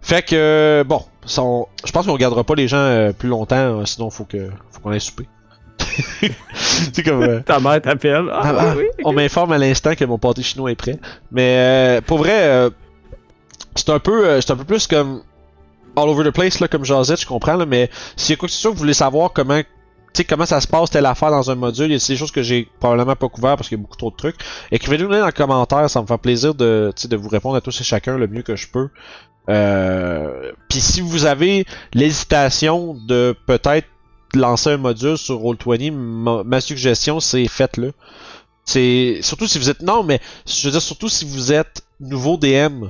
Fait 0.00 0.22
que 0.22 0.84
bon, 0.86 1.02
je 1.26 1.92
pense 1.92 2.06
qu'on 2.06 2.16
gardera 2.16 2.44
pas 2.44 2.54
les 2.54 2.68
gens 2.68 3.10
plus 3.18 3.28
longtemps, 3.28 3.80
euh, 3.80 3.84
sinon 3.84 4.10
faut 4.10 4.24
que 4.24 4.50
faut 4.70 4.80
qu'on 4.80 4.90
aille 4.90 5.00
souper. 5.00 5.26
c'est 6.54 7.02
comme. 7.02 7.22
euh, 7.22 7.40
Ta 7.40 7.58
mère 7.60 7.80
t'appelle. 7.82 8.26
Ah, 8.30 8.40
Ah, 8.44 8.54
ah, 8.58 8.74
oui. 8.76 8.84
On 9.04 9.12
m'informe 9.12 9.52
à 9.52 9.58
l'instant 9.58 9.94
que 9.94 10.04
mon 10.04 10.18
pâté 10.18 10.42
chinois 10.42 10.70
est 10.70 10.76
prêt. 10.76 10.98
Mais 11.32 11.56
euh, 11.58 12.00
pour 12.00 12.18
vrai, 12.18 12.44
euh, 12.44 12.70
c'est 13.74 13.90
un 13.90 13.98
peu, 13.98 14.26
euh, 14.26 14.40
c'est 14.40 14.52
un 14.52 14.56
peu 14.56 14.64
plus 14.64 14.86
comme 14.86 15.22
all 15.96 16.08
over 16.08 16.24
the 16.24 16.30
place 16.32 16.60
là, 16.60 16.68
comme 16.68 16.84
Josette, 16.84 17.20
je 17.20 17.26
comprends 17.26 17.56
là, 17.56 17.66
mais 17.66 17.90
s'il 18.16 18.30
y 18.30 18.34
a 18.34 18.36
quoi 18.36 18.48
que 18.48 18.54
ce 18.54 18.60
soit 18.60 18.70
vous 18.70 18.76
voulez 18.76 18.94
savoir 18.94 19.32
comment, 19.32 19.60
sais 20.12 20.24
comment 20.24 20.46
ça 20.46 20.60
se 20.60 20.68
passe 20.68 20.90
telle 20.90 21.06
affaire 21.06 21.30
dans 21.30 21.50
un 21.50 21.54
module, 21.54 21.90
y 21.90 21.94
a 21.94 21.98
des 21.98 22.16
choses 22.16 22.30
que 22.30 22.42
j'ai 22.42 22.68
probablement 22.80 23.16
pas 23.16 23.28
couvert 23.28 23.56
parce 23.56 23.68
qu'il 23.68 23.78
y 23.78 23.80
a 23.80 23.82
beaucoup 23.82 23.96
trop 23.96 24.10
de 24.10 24.16
trucs. 24.16 24.36
Écrivez-nous 24.70 25.08
dans 25.08 25.26
les 25.26 25.32
commentaires, 25.32 25.88
ça 25.88 26.00
me 26.02 26.06
fait 26.06 26.18
plaisir 26.18 26.54
de, 26.54 26.92
de 27.04 27.16
vous 27.16 27.28
répondre 27.28 27.56
à 27.56 27.60
tous 27.60 27.80
et 27.80 27.84
chacun 27.84 28.16
le 28.16 28.26
mieux 28.26 28.42
que 28.42 28.56
je 28.56 28.68
peux. 28.68 28.88
Euh, 29.48 30.52
Puis 30.68 30.80
si 30.80 31.00
vous 31.00 31.26
avez 31.26 31.66
l'hésitation 31.94 32.94
de 32.94 33.34
peut-être 33.46 33.88
lancer 34.34 34.70
un 34.70 34.76
module 34.76 35.18
sur 35.18 35.40
Roll20, 35.40 35.92
ma, 35.92 36.42
ma 36.44 36.60
suggestion 36.60 37.20
c'est 37.20 37.46
faites-le. 37.48 37.92
C'est 38.64 39.18
surtout 39.22 39.48
si 39.48 39.58
vous 39.58 39.68
êtes 39.68 39.82
non, 39.82 40.04
mais 40.04 40.20
je 40.46 40.66
veux 40.66 40.70
dire 40.70 40.80
surtout 40.82 41.08
si 41.08 41.24
vous 41.24 41.52
êtes 41.52 41.82
nouveau 42.00 42.36
DM, 42.36 42.86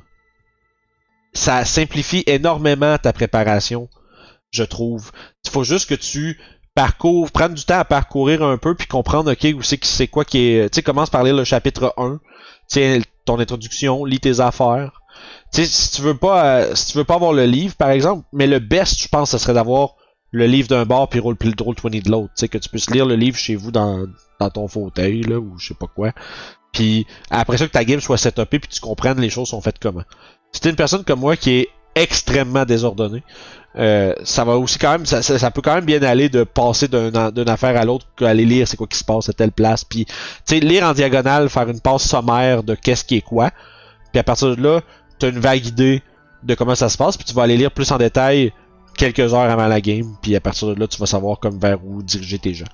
ça 1.43 1.65
simplifie 1.65 2.23
énormément 2.29 2.97
ta 2.99 3.13
préparation, 3.13 3.89
je 4.53 4.63
trouve. 4.63 5.11
Il 5.45 5.51
faut 5.51 5.65
juste 5.65 5.89
que 5.89 5.97
tu 5.97 6.39
parcours, 6.73 7.33
prendre 7.33 7.57
du 7.57 7.65
temps 7.65 7.81
à 7.81 7.85
parcourir 7.85 8.45
un 8.45 8.59
peu 8.59 8.77
puis 8.77 8.87
comprendre 8.87 9.33
ok 9.33 9.57
où 9.57 9.63
c'est 9.63 9.85
c'est 9.85 10.07
quoi 10.07 10.25
qui 10.25 10.39
est, 10.39 10.71
tu 10.71 10.77
sais 10.77 10.83
commence 10.83 11.11
par 11.11 11.25
lire 11.25 11.35
le 11.35 11.43
chapitre 11.43 11.95
1, 11.97 12.21
tiens 12.69 13.01
ton 13.25 13.41
introduction, 13.41 14.05
lis 14.05 14.21
tes 14.21 14.39
affaires. 14.39 15.03
Tu 15.53 15.67
si 15.67 15.91
tu 15.91 16.03
veux 16.03 16.17
pas 16.17 16.45
euh, 16.45 16.75
si 16.77 16.93
tu 16.93 16.99
veux 16.99 17.05
pas 17.05 17.17
avoir 17.17 17.33
le 17.33 17.45
livre 17.45 17.75
par 17.75 17.91
exemple, 17.91 18.25
mais 18.33 18.47
le 18.47 18.61
best 18.61 19.03
je 19.03 19.09
pense 19.09 19.33
ce 19.33 19.39
serait 19.39 19.55
d'avoir 19.55 19.97
le 20.31 20.47
livre 20.47 20.69
d'un 20.69 20.87
bord 20.87 21.09
puis 21.09 21.19
roll 21.19 21.37
roll 21.61 21.75
20 21.83 22.03
de 22.05 22.11
l'autre, 22.11 22.33
tu 22.37 22.41
sais 22.41 22.49
que 22.49 22.59
tu 22.59 22.69
puisses 22.69 22.89
lire 22.91 23.05
le 23.05 23.17
livre 23.17 23.37
chez 23.37 23.57
vous 23.57 23.73
dans 23.73 24.07
dans 24.39 24.51
ton 24.51 24.69
fauteuil 24.69 25.23
là 25.23 25.41
ou 25.41 25.59
je 25.59 25.69
sais 25.69 25.75
pas 25.75 25.89
quoi. 25.89 26.13
Puis 26.73 27.05
après 27.31 27.59
ça 27.59 27.67
que 27.67 27.73
ta 27.73 27.85
game 27.85 28.01
soit 28.01 28.17
setupée 28.17 28.61
puis 28.61 28.69
tu 28.69 28.81
comprennes 28.81 29.21
les 29.21 29.29
choses 29.29 29.49
sont 29.49 29.61
faites 29.61 29.81
comment. 29.81 30.05
Si 30.53 30.69
une 30.69 30.77
personne 30.77 31.05
comme 31.05 31.21
moi 31.21 31.37
qui 31.37 31.51
est 31.51 31.69
extrêmement 31.95 32.65
désordonnée, 32.65 33.23
euh, 33.77 34.15
ça 34.23 34.45
va 34.45 34.57
aussi 34.59 34.79
quand 34.79 34.93
même, 34.93 35.07
ça, 35.07 35.51
peut 35.51 35.63
quand 35.63 35.75
même 35.75 35.85
bien 35.87 36.03
aller 36.03 36.29
de 36.29 36.45
passer 36.45 36.89
d'un- 36.89 37.31
d'une 37.31 37.49
affaire 37.49 37.79
à 37.81 37.85
l'autre 37.85 38.07
qu'aller 38.17 38.45
lire 38.45 38.69
c'est 38.69 38.77
quoi 38.77 38.87
qui 38.87 38.99
se 38.99 39.05
passe 39.05 39.29
à 39.31 39.33
telle 39.33 39.53
place. 39.53 39.83
Puis, 39.85 40.05
tu 40.05 40.13
sais, 40.45 40.61
lire 40.61 40.85
en 40.85 40.93
diagonale, 40.93 41.49
faire 41.49 41.69
une 41.69 41.81
passe 41.81 42.07
sommaire 42.07 42.63
de 42.63 42.75
qu'est-ce 42.75 43.05
qui 43.05 43.17
est 43.17 43.21
quoi. 43.23 43.51
Puis 44.13 44.21
à 44.21 44.23
partir 44.25 44.55
de 44.57 44.63
là, 44.63 44.81
t'as 45.19 45.31
une 45.31 45.39
vague 45.41 45.65
idée 45.65 46.03
de 46.43 46.55
comment 46.55 46.75
ça 46.75 46.91
se 46.91 46.99
passe. 46.99 47.17
Puis 47.17 47.25
tu 47.25 47.33
vas 47.35 47.45
aller 47.45 47.57
lire 47.57 47.71
plus 47.71 47.91
en 47.91 47.97
détail 47.97 48.53
quelques 48.99 49.33
heures 49.33 49.51
avant 49.51 49.69
la 49.69 49.81
game. 49.81 50.17
Puis 50.21 50.37
à 50.37 50.41
partir 50.41 50.69
de 50.69 50.75
là, 50.79 50.87
tu 50.87 50.99
vas 50.99 51.07
savoir 51.07 51.39
comme 51.41 51.59
vers 51.59 51.79
où 51.83 52.03
diriger 52.03 52.39
tes 52.39 52.53
gens. 52.53 52.67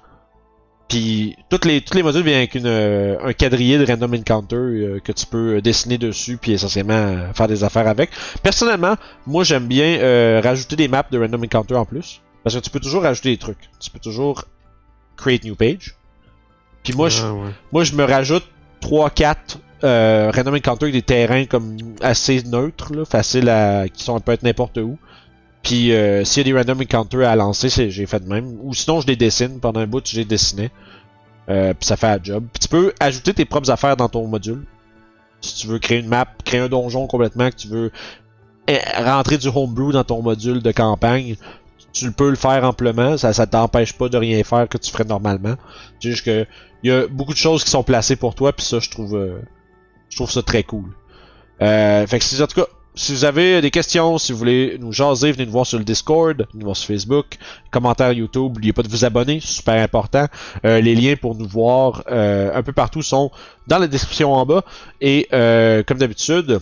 Puis 0.88 1.36
toutes 1.50 1.66
les, 1.66 1.82
tous 1.82 1.94
les 1.94 2.02
modules 2.02 2.22
viennent 2.22 2.38
avec 2.38 2.54
une, 2.54 2.66
euh, 2.66 3.16
un 3.22 3.32
quadrillé 3.34 3.76
de 3.76 3.84
random 3.84 4.14
encounter 4.14 4.56
euh, 4.56 5.00
que 5.04 5.12
tu 5.12 5.26
peux 5.26 5.56
euh, 5.56 5.60
dessiner 5.60 5.98
dessus 5.98 6.38
puis 6.38 6.52
essentiellement 6.52 6.94
euh, 6.94 7.32
faire 7.34 7.46
des 7.46 7.62
affaires 7.62 7.86
avec. 7.86 8.10
Personnellement, 8.42 8.96
moi 9.26 9.44
j'aime 9.44 9.66
bien 9.66 9.98
euh, 9.98 10.40
rajouter 10.42 10.76
des 10.76 10.88
maps 10.88 11.04
de 11.10 11.18
random 11.18 11.42
encounter 11.44 11.74
en 11.74 11.84
plus 11.84 12.22
parce 12.42 12.56
que 12.56 12.60
tu 12.60 12.70
peux 12.70 12.80
toujours 12.80 13.02
rajouter 13.02 13.30
des 13.30 13.36
trucs. 13.36 13.68
Tu 13.78 13.90
peux 13.90 13.98
toujours 13.98 14.44
create 15.16 15.44
new 15.44 15.54
page. 15.56 15.94
Puis 16.82 16.94
moi 16.94 17.10
je 17.10 17.22
Ah, 17.22 17.34
ouais. 17.34 17.50
moi, 17.72 17.84
je 17.84 17.92
me 17.94 18.04
rajoute 18.04 18.48
3-4 18.80 19.34
euh, 19.84 20.30
random 20.34 20.54
encounter 20.54 20.84
avec 20.86 20.94
des 20.94 21.02
terrains 21.02 21.44
comme 21.44 21.76
assez 22.00 22.42
neutres, 22.44 22.94
là, 22.94 23.04
faciles 23.04 23.48
à. 23.48 23.88
qui 23.88 24.02
sont 24.04 24.18
peut 24.20 24.32
être 24.32 24.42
n'importe 24.42 24.78
où. 24.78 24.98
Puis 25.62 25.92
euh, 25.92 26.24
s'il 26.24 26.46
y 26.46 26.50
a 26.50 26.52
des 26.52 26.58
random 26.58 26.80
encounters 26.80 27.28
à 27.28 27.36
lancer, 27.36 27.68
c'est, 27.68 27.90
j'ai 27.90 28.06
fait 28.06 28.20
de 28.20 28.28
même. 28.28 28.58
Ou 28.62 28.74
sinon, 28.74 29.00
je 29.00 29.06
les 29.06 29.16
dessine. 29.16 29.60
Pendant 29.60 29.80
un 29.80 29.86
bout, 29.86 30.06
je 30.06 30.16
les 30.16 30.24
dessinais. 30.24 30.70
Euh, 31.48 31.74
puis 31.74 31.86
ça 31.86 31.96
fait 31.96 32.06
un 32.06 32.18
job. 32.22 32.44
Puis 32.52 32.60
tu 32.60 32.68
peux 32.68 32.92
ajouter 33.00 33.34
tes 33.34 33.44
propres 33.44 33.70
affaires 33.70 33.96
dans 33.96 34.08
ton 34.08 34.26
module. 34.26 34.64
Si 35.40 35.54
tu 35.54 35.66
veux 35.66 35.78
créer 35.78 35.98
une 35.98 36.08
map, 36.08 36.26
créer 36.44 36.60
un 36.60 36.68
donjon 36.68 37.06
complètement, 37.06 37.50
que 37.50 37.56
tu 37.56 37.68
veux 37.68 37.90
eh, 38.66 38.78
rentrer 39.02 39.38
du 39.38 39.48
homebrew 39.48 39.92
dans 39.92 40.04
ton 40.04 40.20
module 40.20 40.62
de 40.62 40.72
campagne, 40.72 41.36
tu 41.92 42.12
peux 42.12 42.28
le 42.28 42.36
faire 42.36 42.64
amplement. 42.64 43.16
Ça, 43.16 43.32
ça 43.32 43.46
t'empêche 43.46 43.92
pas 43.92 44.08
de 44.08 44.16
rien 44.16 44.42
faire 44.44 44.68
que 44.68 44.78
tu 44.78 44.90
ferais 44.90 45.04
normalement. 45.04 45.54
C'est 46.00 46.10
juste 46.10 46.24
que 46.24 46.46
il 46.82 46.90
y 46.90 46.92
a 46.92 47.06
beaucoup 47.08 47.32
de 47.32 47.38
choses 47.38 47.64
qui 47.64 47.70
sont 47.70 47.82
placées 47.82 48.16
pour 48.16 48.34
toi, 48.34 48.52
puis 48.52 48.64
ça, 48.64 48.78
je 48.78 48.88
trouve, 48.90 49.16
euh, 49.16 49.40
je 50.10 50.16
trouve 50.16 50.30
ça 50.30 50.42
très 50.42 50.62
cool. 50.62 50.94
Euh, 51.60 52.06
fait 52.06 52.18
que 52.18 52.24
si, 52.24 52.40
en 52.40 52.46
tout 52.46 52.60
cas, 52.60 52.68
si 52.98 53.12
vous 53.12 53.24
avez 53.24 53.60
des 53.60 53.70
questions, 53.70 54.18
si 54.18 54.32
vous 54.32 54.38
voulez 54.38 54.76
nous 54.80 54.92
jaser, 54.92 55.30
venez 55.30 55.46
nous 55.46 55.52
voir 55.52 55.64
sur 55.64 55.78
le 55.78 55.84
Discord, 55.84 56.36
venez 56.36 56.48
nous 56.54 56.64
voir 56.64 56.76
sur 56.76 56.88
Facebook, 56.88 57.38
commentaires 57.70 58.12
YouTube, 58.12 58.54
n'oubliez 58.54 58.72
pas 58.72 58.82
de 58.82 58.88
vous 58.88 59.04
abonner, 59.04 59.38
c'est 59.40 59.58
super 59.58 59.80
important. 59.80 60.26
Euh, 60.64 60.80
les 60.80 60.96
liens 60.96 61.14
pour 61.14 61.36
nous 61.36 61.46
voir 61.46 62.02
euh, 62.10 62.50
un 62.52 62.62
peu 62.64 62.72
partout 62.72 63.02
sont 63.02 63.30
dans 63.68 63.78
la 63.78 63.86
description 63.86 64.32
en 64.32 64.44
bas. 64.44 64.64
Et 65.00 65.28
euh, 65.32 65.84
comme 65.84 65.98
d'habitude, 65.98 66.58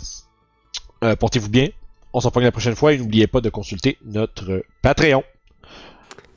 portez-vous 1.00 1.48
bien. 1.48 1.68
On 2.12 2.20
s'en 2.20 2.28
reprend 2.28 2.40
la 2.40 2.52
prochaine 2.52 2.76
fois 2.76 2.92
et 2.92 2.98
n'oubliez 2.98 3.26
pas 3.26 3.40
de 3.40 3.48
consulter 3.48 3.96
notre 4.04 4.62
Patreon. 4.82 5.24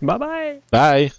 Bye 0.02 0.18
bye! 0.18 0.62
Bye! 0.72 1.19